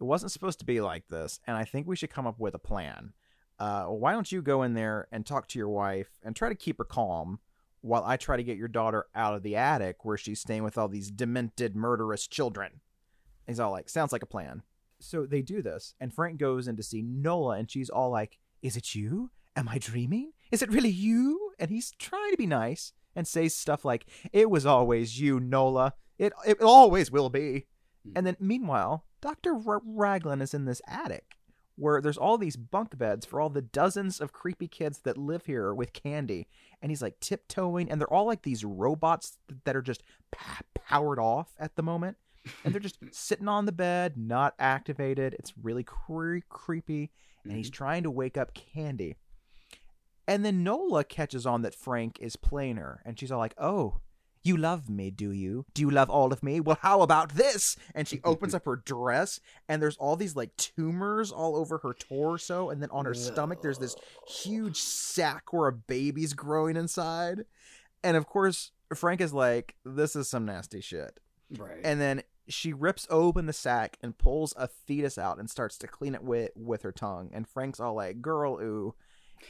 [0.00, 2.54] it wasn't supposed to be like this and i think we should come up with
[2.54, 3.12] a plan
[3.58, 6.54] uh why don't you go in there and talk to your wife and try to
[6.54, 7.38] keep her calm
[7.82, 10.78] while i try to get your daughter out of the attic where she's staying with
[10.78, 12.80] all these demented murderous children
[13.50, 14.62] He's all like, sounds like a plan.
[15.00, 18.38] So they do this, and Frank goes in to see Nola, and she's all like,
[18.62, 19.30] Is it you?
[19.56, 20.30] Am I dreaming?
[20.52, 21.49] Is it really you?
[21.60, 25.94] And he's trying to be nice and says stuff like, It was always you, Nola.
[26.18, 27.66] It, it always will be.
[28.04, 28.12] Hmm.
[28.16, 29.54] And then, meanwhile, Dr.
[29.54, 31.36] R- Raglan is in this attic
[31.76, 35.46] where there's all these bunk beds for all the dozens of creepy kids that live
[35.46, 36.46] here with candy.
[36.82, 40.02] And he's like tiptoeing, and they're all like these robots that are just
[40.74, 42.16] powered off at the moment
[42.64, 45.34] and they're just sitting on the bed, not activated.
[45.38, 47.10] It's really cre- creepy,
[47.44, 47.84] and he's mm-hmm.
[47.84, 49.16] trying to wake up Candy.
[50.30, 53.98] And then Nola catches on that Frank is plainer, and she's all like, "Oh,
[54.42, 55.66] you love me, do you?
[55.74, 56.60] Do you love all of me?
[56.60, 60.56] Well, how about this?" And she opens up her dress, and there's all these like
[60.56, 63.96] tumors all over her torso, and then on her stomach there's this
[64.28, 67.44] huge sack where a baby's growing inside.
[68.04, 71.18] And of course, Frank is like, "This is some nasty shit."
[71.58, 71.80] Right.
[71.82, 75.88] and then she rips open the sack and pulls a fetus out and starts to
[75.88, 77.30] clean it with with her tongue.
[77.32, 78.94] And Frank's all like, "Girl, ooh,"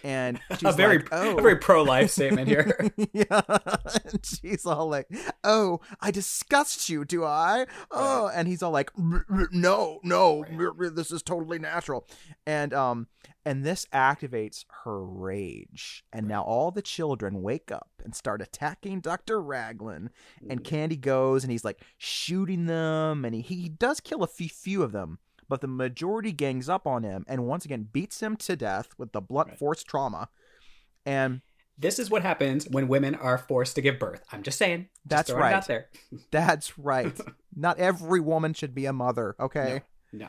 [0.05, 2.91] and she's a very, like, "Oh." a very pro life statement here.
[3.13, 5.07] yeah, and she's all like,
[5.45, 10.45] "Oh, I disgust you, do I?" Oh, and he's all like, "R- r- "No, no,
[10.59, 12.07] r- r- this is totally natural,"
[12.47, 13.09] and um,
[13.45, 19.01] and this activates her rage, and now all the children wake up and start attacking
[19.01, 20.11] Doctor Raglan,
[20.49, 24.49] and Candy goes and he's like shooting them, and he, he does kill a few,
[24.49, 25.19] few of them.
[25.51, 29.13] But the majority gangs up on him and once again beats him to death with
[29.13, 29.59] the blunt Right.
[29.59, 30.31] force trauma.
[31.05, 31.43] And
[31.77, 34.23] this is what happens when women are forced to give birth.
[34.33, 34.89] I'm just saying.
[35.09, 35.55] Just That's right.
[35.55, 35.89] out there.
[36.31, 37.19] That's right.
[37.55, 39.83] Not every woman should be a mother, okay?
[40.13, 40.29] No.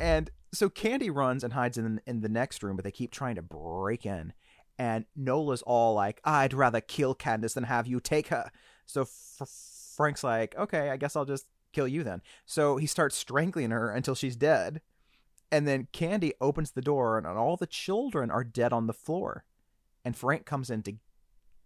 [0.00, 3.34] And so Candy runs and hides in in the next room, but they keep trying
[3.36, 4.32] to break in.
[4.78, 8.50] And Nola's all like, "I'd rather kill Candace than have you take her."
[8.86, 9.48] So F-
[9.96, 13.90] Frank's like, "Okay, I guess I'll just kill you then." So he starts strangling her
[13.90, 14.80] until she's dead.
[15.52, 19.44] And then Candy opens the door, and all the children are dead on the floor.
[20.04, 20.96] And Frank comes in to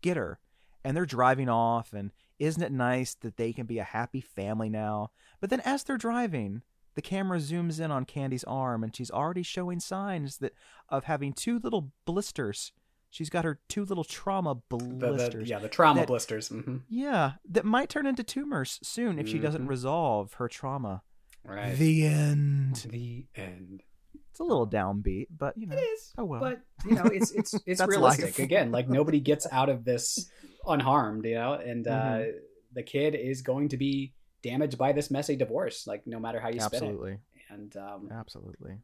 [0.02, 0.40] get her,
[0.84, 1.92] and they're driving off.
[1.92, 5.10] And isn't it nice that they can be a happy family now?
[5.40, 6.62] But then as they're driving,
[6.94, 10.52] the camera zooms in on Candy's arm, and she's already showing signs that
[10.88, 12.72] of having two little blisters.
[13.10, 15.48] She's got her two little trauma The, the, blisters.
[15.48, 16.48] yeah, the trauma That- blisters.
[16.48, 19.68] hmm Yeah, that might turn into tumors soon if she doesn't Mhm.
[19.70, 21.02] resolve her trauma.
[21.44, 21.74] Right.
[21.76, 22.86] The end.
[22.90, 23.82] The end.
[24.30, 25.76] It's a little downbeat, but you know.
[25.76, 26.12] It is.
[26.18, 26.40] Oh well.
[26.40, 28.38] But you know, it's it's it's realistic.
[28.38, 30.30] Again, like nobody gets out of this
[30.66, 32.32] unharmed, you know, and uh, Mhm.
[32.74, 36.48] the kid is going to be damaged by this messy divorce, like no matter how
[36.50, 36.86] you spin it.
[36.86, 37.18] Absolutely.
[37.48, 38.78] And um, Absolutely.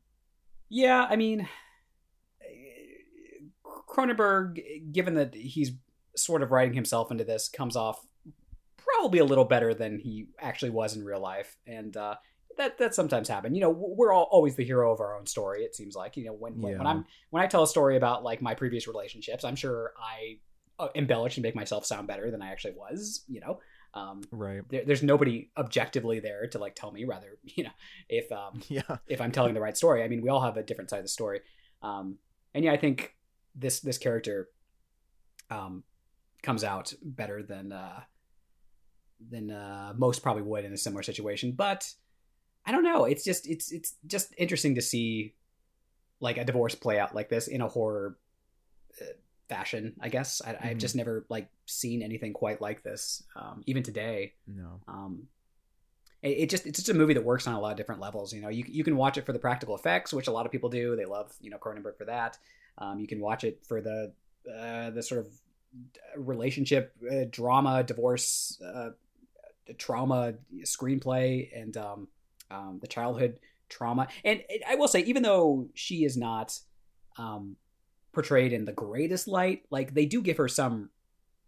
[0.71, 1.47] yeah, I mean,
[3.95, 5.73] Cronenberg, given that he's
[6.17, 8.05] sort of writing himself into this, comes off
[8.77, 12.15] probably a little better than he actually was in real life, and uh,
[12.57, 13.55] that that sometimes happen.
[13.55, 15.63] You know, we're all always the hero of our own story.
[15.63, 18.23] It seems like you know when when, when I'm when I tell a story about
[18.25, 20.39] like my previous relationships, I'm sure I
[20.79, 23.25] uh, embellish and make myself sound better than I actually was.
[23.29, 23.61] You know.
[23.95, 24.63] Um, Right.
[24.71, 27.71] there, there's nobody objectively there to like tell me rather you know
[28.09, 28.97] if um Yeah.
[29.07, 30.03] if I'm telling the right story.
[30.03, 31.41] I mean, we all have a different side of the story.
[31.83, 32.19] Um,
[32.55, 33.15] and yeah, I think
[33.55, 34.49] this this character
[35.51, 35.85] um,
[36.43, 38.01] comes out better than uh,
[39.31, 41.53] than uh, most probably would in a similar situation.
[41.53, 41.93] But
[42.67, 43.05] I don't know.
[43.05, 45.35] It's just it's it's just interesting to see
[46.21, 48.17] like a divorce play out like this in a horror
[49.01, 49.05] uh,
[49.49, 49.95] fashion.
[50.01, 50.81] I guess I, I've Mhm.
[50.81, 54.81] just never like seen anything quite like this, um, even today No.
[54.89, 55.29] um
[56.23, 58.33] it, it just it's just a movie that works on a lot of different levels
[58.33, 60.53] you know you, you can watch it for the practical effects which a lot of
[60.53, 62.39] people do they love you know cronenberg for that
[62.79, 64.13] um, you can watch it for the
[64.53, 65.29] uh, the sort of
[66.17, 68.91] relationship uh, drama divorce uh,
[69.79, 72.09] trauma screenplay and um,
[72.51, 76.59] um, the childhood trauma and it, i will say even though she is not
[77.19, 77.57] um,
[78.13, 80.91] portrayed in the greatest light like they do give her some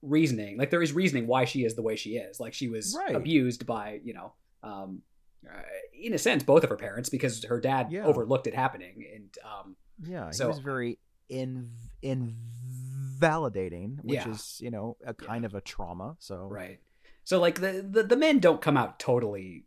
[0.02, 2.96] reasoning like there is reasoning why she is the way she is like she was
[2.96, 3.14] Right.
[3.14, 5.02] abused by you know um
[5.48, 5.60] uh,
[6.00, 8.04] in a sense both of her parents because her dad Yeah.
[8.06, 10.30] overlooked it happening and um Yeah.
[10.30, 10.98] So- he was very
[11.28, 11.70] in
[12.02, 14.30] invalidating, which Yeah.
[14.30, 16.16] is you know a kind of a trauma.
[16.18, 16.80] So right
[17.24, 19.64] so like the, the the men don't come out totally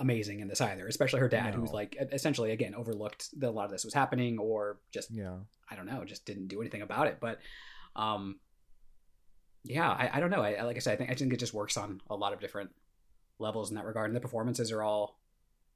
[0.00, 1.60] amazing in this either especially her dad No.
[1.60, 5.36] who's like essentially again overlooked that a lot of this was happening or just Yeah.
[5.70, 7.18] I don't know, just didn't do anything about it.
[7.20, 7.38] But,
[7.96, 8.38] um,
[9.64, 10.42] yeah, I, I don't know.
[10.42, 12.32] I, I- like I said, I think I think it just works on a lot
[12.34, 12.70] of different
[13.38, 15.18] levels in that regard, and the performances are all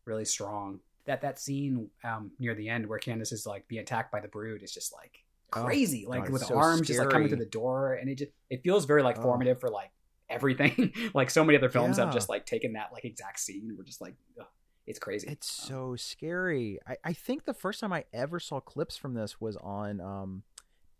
[0.04, 0.80] really strong.
[1.08, 4.28] That that scene um, near the end where Candace is like being attacked by the
[4.28, 7.36] brood is just like Oh, crazy, like God, with so arms just like coming scary.
[7.38, 9.22] through the door, and it just it feels very like Oh.
[9.22, 9.90] formative for like
[10.30, 10.92] everything.
[11.14, 13.74] like so many other films have just like taken that like exact scene.
[13.76, 14.46] We're just like, ugh,
[14.86, 15.26] it's crazy.
[15.28, 16.78] It's Um, so scary.
[16.86, 20.42] I, I think the first time I ever saw clips from this was on um,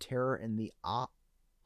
[0.01, 1.07] Terror in the I-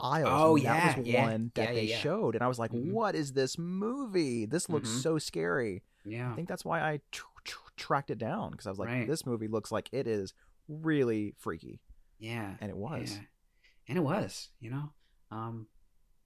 [0.00, 0.28] Aisles.
[0.32, 1.98] Oh, and yeah, that was yeah, one that yeah, they yeah, yeah.
[2.00, 2.90] showed, and I was like, Mhm.
[2.90, 4.46] "What is this movie?
[4.46, 5.02] This looks Mhm.
[5.02, 8.70] so scary." yeah, I think that's why I tr- tr- tracked it down because I
[8.70, 9.08] was like, Right.
[9.08, 10.32] "This movie looks like it is
[10.68, 11.80] really freaky,"
[12.18, 12.54] yeah.
[12.60, 13.12] and it was.
[13.12, 13.24] Yeah.
[13.88, 14.92] And it was, you know.
[15.30, 15.66] Um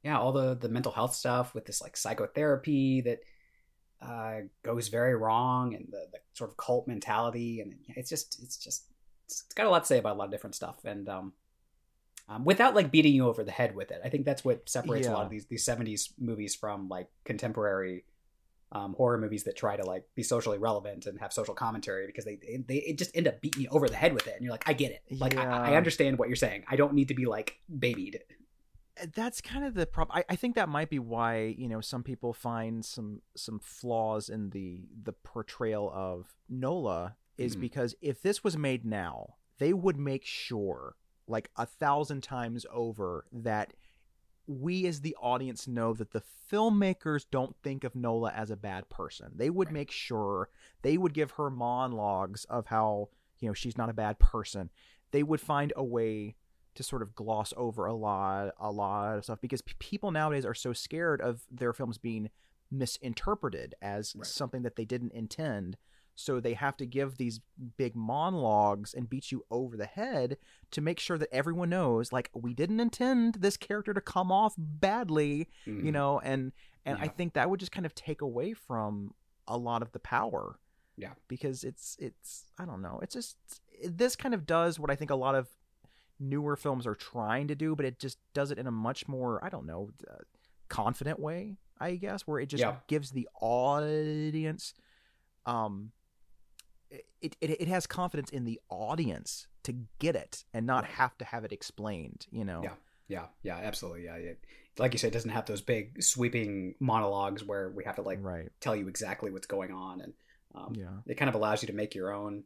[0.03, 3.21] yeah, all the the mental health stuff with this like psychotherapy that
[4.01, 8.59] uh goes very wrong and the, the sort of cult mentality and it's just it's
[8.59, 8.85] just
[9.25, 11.33] it's got a lot to say about a lot of different stuff and um
[12.29, 14.01] um, without like beating you over the head with it.
[14.05, 18.05] I think that's what separates a lot of these these 70s movies from like contemporary
[18.77, 22.25] um, horror movies that try to like be socially relevant and have social commentary because
[22.29, 22.37] they
[22.69, 24.69] they it just end up beating you over the head with it and you're like
[24.69, 27.27] I get it like I, I understand what you're saying I don't need to be
[27.37, 27.49] like
[27.87, 28.17] babied
[29.03, 30.17] Uh, that's kind of the problem.
[30.21, 34.29] I, I think that might be why you know some people find some some flaws
[34.29, 34.69] in the
[35.09, 37.61] the portrayal of Nola is Mhm.
[37.61, 39.17] because if this was made now,
[39.59, 40.97] they would make sure
[41.37, 43.75] like a thousand times over that
[44.47, 48.89] we as the audience know that the filmmakers don't think of Nola as a bad
[48.89, 49.33] person.
[49.35, 49.75] They would Right.
[49.75, 50.49] make sure
[50.83, 53.09] they would give her monologues of how,
[53.41, 54.71] you know, she's not a bad person.
[55.11, 56.37] They would find a way
[56.75, 60.45] to sort of gloss over a lot a lot of stuff because p- people nowadays
[60.45, 62.31] are so scared of their films being
[62.71, 64.27] misinterpreted as Right.
[64.27, 65.77] something that they didn't intend
[66.19, 67.41] so they have to give these
[67.77, 70.37] big monologues and beat you over the head
[70.73, 74.55] to make sure that everyone knows like we didn't intend this character to come off
[74.59, 76.53] badly you know and
[76.85, 77.17] and i Mm-hmm.
[77.17, 79.13] Think that would just kind of take away from
[79.47, 80.59] a lot of the power
[80.97, 81.13] Yeah.
[81.29, 83.37] because it's it's i don't know it's just
[83.85, 85.49] this kind of does what i think a lot of
[86.19, 89.45] newer films are trying to do but it just does it in a much more
[89.45, 90.15] i don't know uh,
[90.69, 92.77] confident way i guess where it just Yeah.
[92.89, 94.73] gives the audience
[95.45, 95.93] um
[96.91, 101.25] it, it it has confidence in the audience to get it and not have to
[101.25, 102.75] have it explained you know Yeah.
[103.09, 104.39] yeah yeah absolutely yeah it,
[104.79, 108.19] like you said it doesn't have those big sweeping monologues where we have to like
[108.23, 110.13] right tell you exactly what's going on and
[110.55, 112.45] um, yeah it kind of allows you to make your own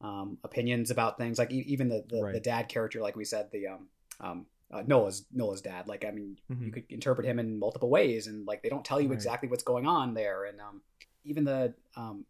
[0.00, 2.34] um, opinions about things like e- even the the, Right.
[2.34, 3.88] the dad character like we said the um
[4.20, 6.72] um uh, Nola's Nola's dad like I mean you Mhm.
[6.72, 9.14] could interpret him in multiple ways and like they don't tell you Right.
[9.14, 10.82] exactly what's going on there and um
[11.24, 12.24] even the um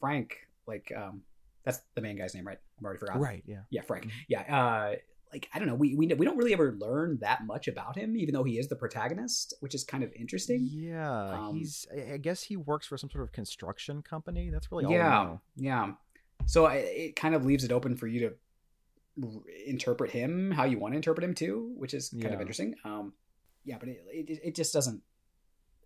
[0.00, 1.22] Frank, like um,
[1.64, 2.58] that's the main guy's name, right?
[2.78, 3.22] I've already forgotten.
[3.22, 3.42] Right.
[3.46, 3.62] Yeah.
[3.70, 4.06] Yeah, Frank.
[4.06, 4.10] Mhm.
[4.28, 4.40] Yeah.
[4.42, 4.96] Uh,
[5.32, 8.16] like I don't know, we, we we don't really ever learn that much about him,
[8.16, 10.68] even though he is the protagonist, which is kind of interesting.
[10.70, 11.24] Yeah.
[11.30, 11.86] Um, he's.
[11.92, 14.50] I guess he works for some sort of construction company.
[14.50, 14.90] That's really all.
[14.90, 15.40] we yeah, know.
[15.56, 15.92] yeah.
[16.46, 18.34] So I, it kind of leaves it open for you to
[19.66, 22.74] interpret him how you want to interpret him too, which is kind of interesting.
[22.84, 23.14] Um,
[23.64, 25.02] yeah, but it, it it just doesn't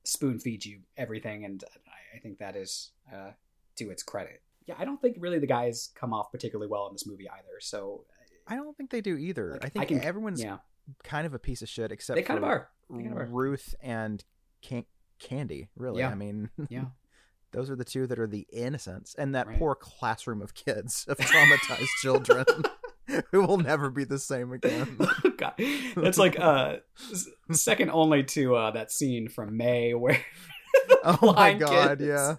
[0.04, 3.30] spoon feed you everything, and I, I think that is uh,
[3.76, 4.42] to its credit.
[4.66, 7.60] Yeah, I don't think really the guys come off particularly well in this movie either.
[7.60, 8.04] So
[8.46, 9.52] I don't think they do either.
[9.62, 10.58] Like, I I think can- everyone's yeah,
[11.04, 12.68] kind of a piece of shit, except they kind of are.
[12.90, 13.26] They kind of are.
[13.26, 14.22] Ruth and
[14.62, 14.86] Can-
[15.18, 15.68] Candy.
[15.76, 16.10] Really, Yeah.
[16.10, 16.84] I mean, Yeah.
[17.52, 19.58] those are the two that are the innocents, and that Right.
[19.58, 22.44] poor classroom of kids of traumatized children
[23.32, 24.96] who will never be the same again.
[25.36, 25.54] God,
[25.96, 26.76] that's like uh
[27.50, 30.20] second only to uh that scene from May where
[31.04, 32.08] oh my god, kids.
[32.08, 32.36] yeah.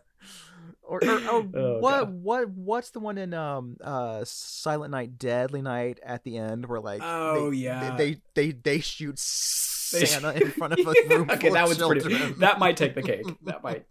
[0.91, 1.19] Or, or, or
[1.55, 2.13] Oh, what God.
[2.21, 6.81] what what's the one in um uh Silent Night Deadly Night at the end where
[6.81, 7.95] like Oh, they, yeah.
[7.95, 12.13] they they they shoot Santa in front of a room okay, that was pretty.
[12.39, 13.25] That might take the cake.
[13.43, 13.85] That might.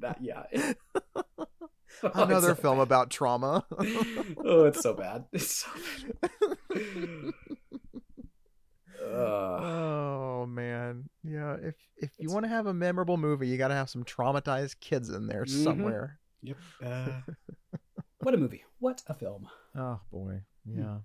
[0.00, 0.42] That yeah.
[2.02, 2.82] Oh, Another so film bad.
[2.82, 3.64] about trauma.
[4.44, 5.24] oh, it's so bad.
[5.32, 5.70] It's so
[6.20, 7.32] bad.
[9.02, 9.62] Ugh.
[9.62, 11.56] oh man, yeah.
[11.62, 14.80] If if you want to have a memorable movie, you got to have some traumatized
[14.80, 15.64] kids in there Mhm.
[15.64, 16.18] somewhere.
[16.44, 16.56] Yep.
[16.84, 17.08] Uh,
[18.20, 18.62] what a movie!
[18.78, 19.48] What a film!
[19.76, 20.98] Oh boy, yeah.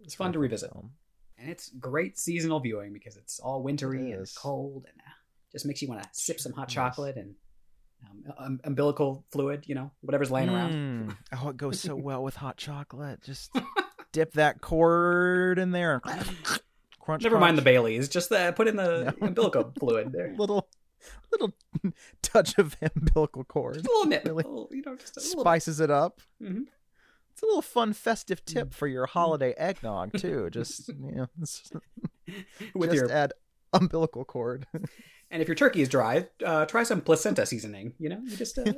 [0.00, 0.92] It's fun to revisit, Film.
[1.38, 5.10] and it's great seasonal viewing because it's all wintry It and cold, and uh,
[5.52, 6.74] just makes you want to sip some hot Yes.
[6.74, 7.34] chocolate and
[8.08, 9.64] um, um, umbilical fluid.
[9.66, 10.72] You know, whatever's laying around.
[10.72, 11.16] Mm.
[11.42, 13.22] Oh, it goes so well with hot chocolate.
[13.22, 13.50] Just
[14.12, 16.00] dip that cord in there
[17.00, 17.22] crunch.
[17.22, 17.62] Never mind the.
[17.62, 18.08] Baileys.
[18.08, 19.26] Just uh, put in the No.
[19.28, 20.34] umbilical fluid there.
[20.38, 20.68] little
[21.32, 21.52] little
[22.22, 24.24] touch of umbilical cord Just a little nip.
[24.24, 26.20] Really little, you know, just a little spices it up.
[26.42, 26.64] Mhm.
[27.32, 30.50] It's a little fun festive tip for your holiday eggnog too.
[30.50, 31.70] Just you know, it's-
[32.74, 33.32] with just your add
[33.72, 34.66] umbilical cord.
[35.30, 37.92] and if your turkey is dry, uh, try some placenta seasoning.
[37.98, 38.72] You know, you just uh,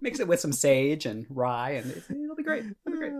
[0.00, 2.64] mix it with some sage and rye, and it'll be great.
[2.64, 3.12] It'll be great.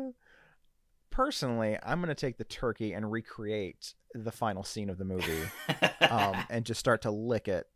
[1.18, 5.42] Personally, I'm gonna take the turkey and recreate the final scene of the movie,
[6.08, 7.66] um, and just start to lick it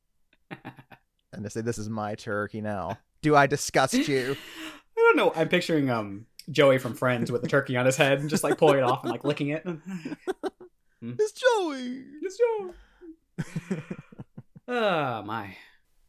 [1.32, 4.36] and to say, "This is my turkey now." Do I disgust you?
[4.96, 5.32] I don't know.
[5.34, 8.58] I'm picturing um Joey from Friends with the turkey on his head and just like
[8.58, 9.66] pulling it off and like licking it.
[11.02, 12.04] It's Joey.
[12.22, 13.80] It's Joey.
[14.68, 15.56] Ah, my.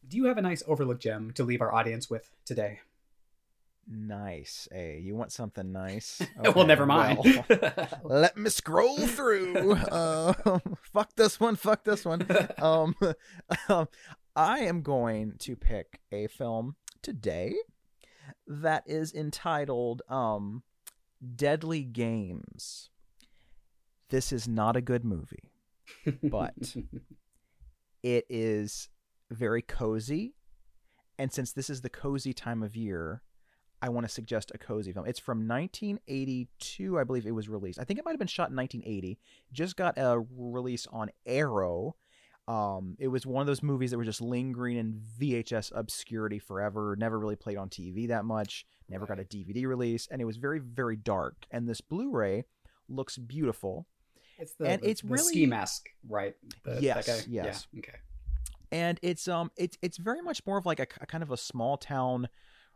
[0.06, 2.78] Do you have a nice overlook gem to leave our audience with today?
[3.86, 4.66] Nice.
[4.72, 6.22] Hey, you want something nice?
[6.54, 7.18] well, never mind.
[7.48, 9.72] well, let me scroll through.
[9.72, 10.32] Uh,
[10.92, 11.56] fuck this one.
[11.56, 12.26] Fuck this one.
[12.58, 12.94] Um,
[13.68, 13.88] um,
[14.34, 17.54] I am going to pick a film today
[18.46, 20.62] that is entitled um,
[21.36, 22.88] "Deadly Games."
[24.08, 25.50] This is not a good movie.
[26.22, 26.76] But-
[28.02, 28.90] It is
[29.30, 30.34] very cozy,
[31.18, 33.22] and since this is the cozy time of year,
[33.84, 35.06] I want to suggest a cozy film.
[35.06, 37.78] It's from 1982, I believe it was released.
[37.78, 39.18] I think it might have been shot in 1980.
[39.52, 41.96] Just got a release on Arrow.
[42.48, 46.96] Um, it was one of those movies that were just lingering in VHS obscurity forever.
[46.98, 48.64] Never really played on TV that much.
[48.88, 51.46] Never got a DVD release, and it was very, very dark.
[51.50, 52.44] And this Blu-ray
[52.88, 53.86] looks beautiful.
[54.38, 56.34] it's the, And the- it's the really- ski mask, right?
[56.64, 57.66] The, Yes, yes.
[57.72, 57.98] Yeah, okay.
[58.72, 61.36] and it's um it's it's very much more of like a, a kind of a
[61.36, 62.28] small town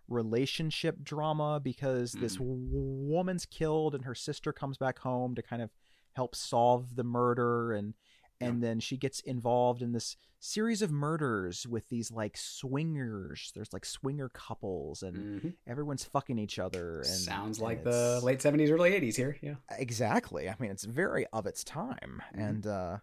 [0.08, 2.38] relationship drama because this Mm.
[2.40, 2.66] w-
[3.12, 5.70] woman's killed and her sister comes back home to kind of
[6.14, 7.94] help solve the murder and
[8.40, 13.72] and then she gets involved in this series of murders with these like swingers there's
[13.72, 15.54] like swinger couples and Mhm.
[15.66, 19.36] everyone's fucking each other and Sounds and like the late 70s, early 80s here.
[19.42, 19.56] Yeah.
[19.76, 22.48] exactly i mean it's very of its time Mhm.
[22.48, 22.98] and uh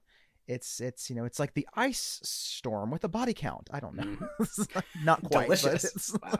[0.48, 3.96] it's it's you know it's like the ice storm with a body count i don't
[3.96, 4.04] know
[4.40, 4.84] Mhm.
[5.04, 5.84] not quite but Delicious.
[5.86, 6.40] it's, Wow.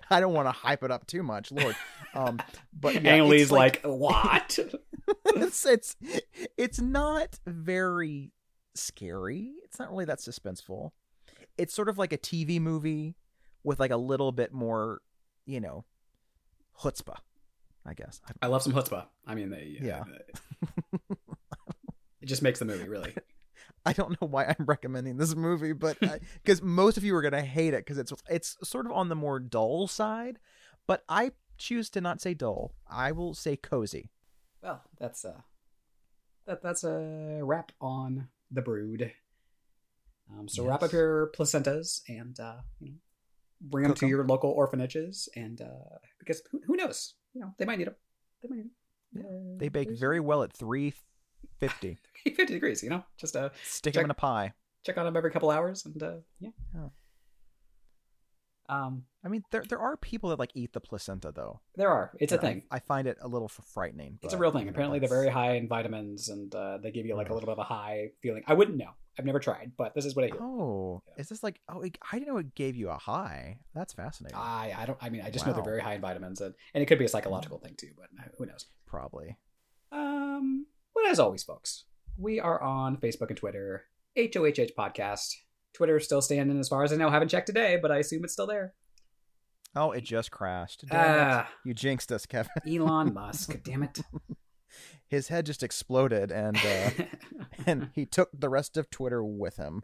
[0.10, 1.74] i don't want to hype it up too much lord
[2.14, 2.38] um
[2.72, 4.58] but yeah, it's like, what?
[5.26, 5.96] it's it's
[6.56, 8.32] it's not very
[8.74, 10.90] scary it's not really that suspenseful
[11.56, 13.16] it's sort of like a tv movie
[13.64, 15.00] with like a little bit more
[15.46, 15.84] you know
[16.80, 17.16] chutzpah
[17.86, 19.06] i guess I I love some chutzpah.
[19.26, 20.04] I mean, they, Yeah.
[21.10, 21.14] uh,
[22.28, 23.14] just makes the movie really.
[23.86, 25.98] I don't know why I'm recommending this movie, but
[26.42, 29.14] because most of you are gonna hate it because it's it's sort of on the
[29.16, 30.38] more dull side,
[30.86, 32.72] but I choose to not say dull.
[32.88, 34.10] I will say cozy.
[34.62, 35.40] Well, that's uh
[36.46, 39.12] that that's a wrap on the brood.
[40.30, 42.96] Um, so wrap up your placentas and uh, you know,
[43.60, 44.10] bring them Cook to 'em.
[44.10, 47.96] your local orphanages, and uh, because who, who knows, you know, they might need them.
[48.42, 48.70] They might need
[49.16, 49.24] 'em.
[49.24, 51.04] Uh, They bake very well at 350.
[51.60, 52.82] 50 50 degrees.
[52.82, 54.52] You know, just uh, Stick Check- them in a pie.
[54.84, 56.50] check on them every couple hours, and uh, yeah.
[56.74, 56.88] Yeah.
[58.70, 61.60] Um, I mean, there there are people that like eat the placenta though.
[61.76, 62.12] there are.
[62.20, 62.62] It's a And I- thing.
[62.70, 64.18] I, find it a little frightening.
[64.22, 64.68] It's a real thing.
[64.68, 67.52] Apparently, they're very high in vitamins, and uh, they give you like a little bit
[67.54, 68.42] of a high feeling.
[68.46, 68.90] I wouldn't know.
[69.18, 70.36] I've never tried, but this is what I hear.
[70.40, 71.14] Oh, Yeah.
[71.22, 71.60] is this like?
[71.68, 73.58] Oh, it, I didn't know it gave you a high.
[73.74, 74.36] That's fascinating.
[74.38, 74.98] I I don't.
[75.00, 77.06] I mean, I just know they're very high in vitamins, and, and it could be
[77.06, 77.92] a psychological thing too.
[77.96, 78.66] But who knows?
[78.86, 79.36] Probably.
[79.92, 80.66] Um,
[81.02, 81.84] but as always, folks,
[82.16, 83.84] we are on Facebook and Twitter.
[84.16, 85.34] HOHH Podcast.
[85.74, 87.10] Twitter's still standing as far as I know.
[87.10, 88.74] Haven't checked today, but I assume it's still there.
[89.76, 90.84] Oh, it just crashed.
[90.88, 91.20] Damn it.
[91.20, 92.50] Ah, You jinxed us, Kevin.
[92.68, 93.56] Elon Musk.
[93.62, 94.00] Damn it.
[95.06, 96.90] His head just exploded, and uh,
[97.66, 99.82] and he took the rest of Twitter with him.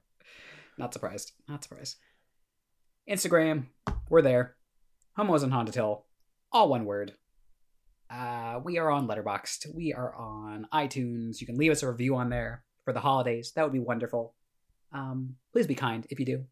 [0.77, 1.33] Not surprised.
[1.49, 1.97] Not surprised.
[3.09, 3.67] Instagram,
[4.11, 4.57] we're there.
[5.17, 6.05] Homos on Haunted Hill,
[6.53, 7.15] all one word.
[8.11, 9.75] Uh, we are on Letterboxd.
[9.75, 11.41] We are on iTunes.
[11.41, 13.53] You can leave us a review on there for the holidays.
[13.57, 14.35] That would be wonderful.
[14.93, 16.45] Um, please be kind if you do.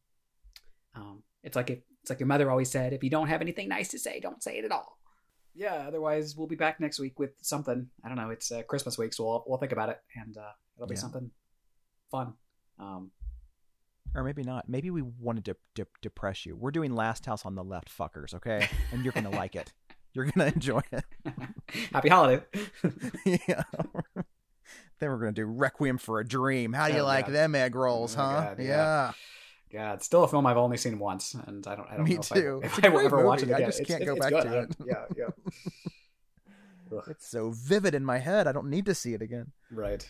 [0.94, 3.68] Um, it's like if, it's like your mother always said: if you don't have anything
[3.68, 4.98] nice to say, don't say it at all.
[5.54, 5.84] Yeah.
[5.86, 7.88] Otherwise, we'll be back next week with something.
[8.04, 8.30] I don't know.
[8.30, 11.00] It's uh, Christmas week, so we'll we'll think about it, and uh, it'll be Yeah.
[11.00, 11.30] something
[12.10, 12.34] fun.
[12.78, 13.10] Um,
[14.14, 14.68] Or maybe not.
[14.68, 16.56] Maybe we wanted to de- depress you.
[16.56, 18.34] We're doing Last House on the Left, fuckers.
[18.34, 19.72] Okay, and you're gonna like it.
[20.14, 21.04] You're gonna enjoy it.
[21.92, 22.42] Happy holiday.
[23.24, 23.62] yeah.
[24.98, 26.72] then we're gonna do Requiem for a Dream.
[26.72, 27.34] How do you Oh, like God.
[27.34, 28.40] them egg rolls, Oh, huh?
[28.54, 29.12] God, yeah.
[29.70, 29.94] yeah.
[29.94, 31.88] It's still a film I've only seen once, and I don't.
[31.90, 32.60] I don't Me know if too.
[32.62, 33.62] I, if It's I will ever watch it movie.
[33.62, 34.76] I just It's- can't it's- go it's back good.
[34.78, 34.86] to it.
[34.86, 35.52] Yeah, yeah.
[37.08, 38.46] It's so vivid in my head.
[38.46, 39.52] I don't need to see it again.
[39.70, 40.06] right.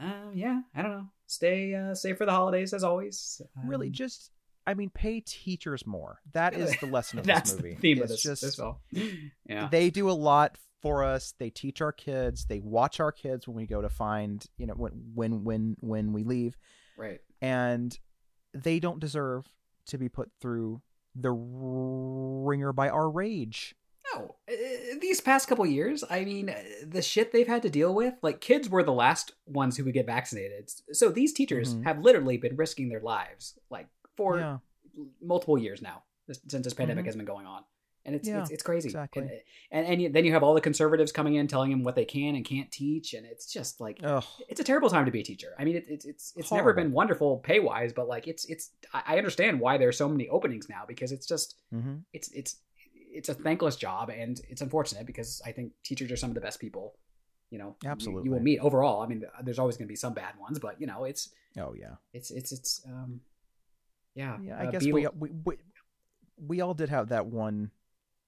[0.00, 1.06] Um, yeah, I don't know.
[1.28, 3.40] Stay uh, safe for the holidays as always.
[3.64, 4.30] really, Um, just
[4.68, 6.20] I mean, pay teachers more.
[6.34, 7.74] That is the lesson of this movie.
[7.74, 8.76] the theme of this, just this film.
[9.48, 11.34] Yeah, they do a lot for us.
[11.38, 12.44] They teach our kids.
[12.44, 16.12] They watch our kids when we go to find, you know, when when when when
[16.12, 16.56] we leave,
[16.98, 17.20] right.
[17.40, 17.98] and
[18.52, 19.46] they don't deserve
[19.86, 20.82] to be put through
[21.16, 23.74] the wringer by our rage.
[24.14, 24.36] No,
[25.00, 26.54] these past couple years, I mean,
[26.86, 29.92] the shit they've had to deal with, like kids were the last ones who would
[29.94, 30.70] get vaccinated.
[30.92, 31.84] So these teachers Mhm.
[31.84, 33.88] have literally been risking their lives, like
[34.18, 34.58] for yeah,
[35.22, 37.08] multiple years now since this pandemic Mhm.
[37.10, 37.62] has been going on.
[38.04, 38.88] And it's Yeah, it's, it's crazy.
[38.88, 39.22] exactly.
[39.22, 39.30] and,
[39.76, 42.04] and and you- then you have all the conservatives coming in telling them what they
[42.16, 45.20] can and can't teach and it's just like ugh, it's a terrible time to be
[45.20, 45.50] a teacher.
[45.60, 48.64] I mean it, it's it's it's never been wonderful pay wise but like it's it's
[49.12, 52.52] I understand why there's so many openings now because it's just hmm it's it's
[53.18, 56.44] it's a thankless job and it's unfortunate because i think teachers are some of the
[56.48, 56.84] best people
[57.52, 57.70] you know
[58.06, 58.98] you- you, will meet overall.
[59.04, 61.22] I mean there's always going to be some bad ones but you know it's
[61.64, 63.12] oh yeah, it's it's it's um
[64.18, 64.58] yeah yeah.
[64.58, 65.56] I uh, guess be- we, we we
[66.36, 67.70] we all did have that one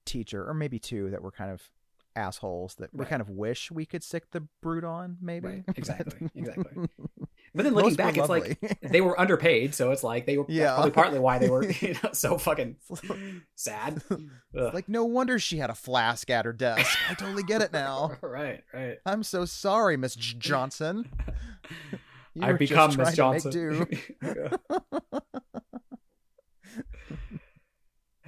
[0.07, 1.69] teacher, or maybe two, that were kind of
[2.17, 3.09] assholes that we Right.
[3.09, 5.17] kind of wish we could sick the brood on.
[5.21, 6.89] Maybe Right, exactly, exactly.
[7.53, 10.45] But then looking Most back, it's like they were underpaid, so it's like they were
[10.49, 10.75] Yeah.
[10.75, 12.77] probably partly why they were you know, so fucking
[13.57, 14.01] sad.
[14.53, 16.97] Like no wonder she had a flask at her desk.
[17.09, 18.13] I totally get it now.
[18.23, 18.99] right, right.
[19.05, 21.09] I'm so sorry, Miss Johnson.
[22.41, 23.87] You I've become Miss Johnson.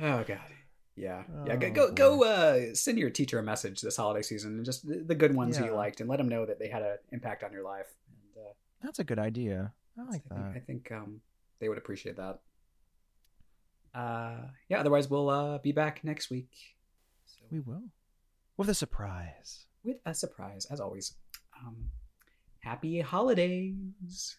[0.01, 0.39] oh god.
[0.95, 1.55] Yeah, yeah.
[1.55, 4.87] Oh, Go go, go uh, send your teacher a message this holiday season, and just
[4.87, 6.99] the, the good ones who you liked, and let them know that they had an
[7.13, 7.87] impact on your life.
[8.37, 8.51] And, uh,
[8.83, 9.73] That's a good idea.
[9.99, 11.21] I like I think, I think um,
[11.61, 12.41] they would appreciate that.
[13.95, 14.81] Uh, yeah.
[14.81, 16.51] Otherwise, we'll uh, be back next week.
[17.27, 17.83] So, We will.
[18.57, 19.67] With a surprise.
[19.85, 21.15] with a surprise, as always.
[21.59, 21.91] Um,
[22.63, 24.37] happy holidays.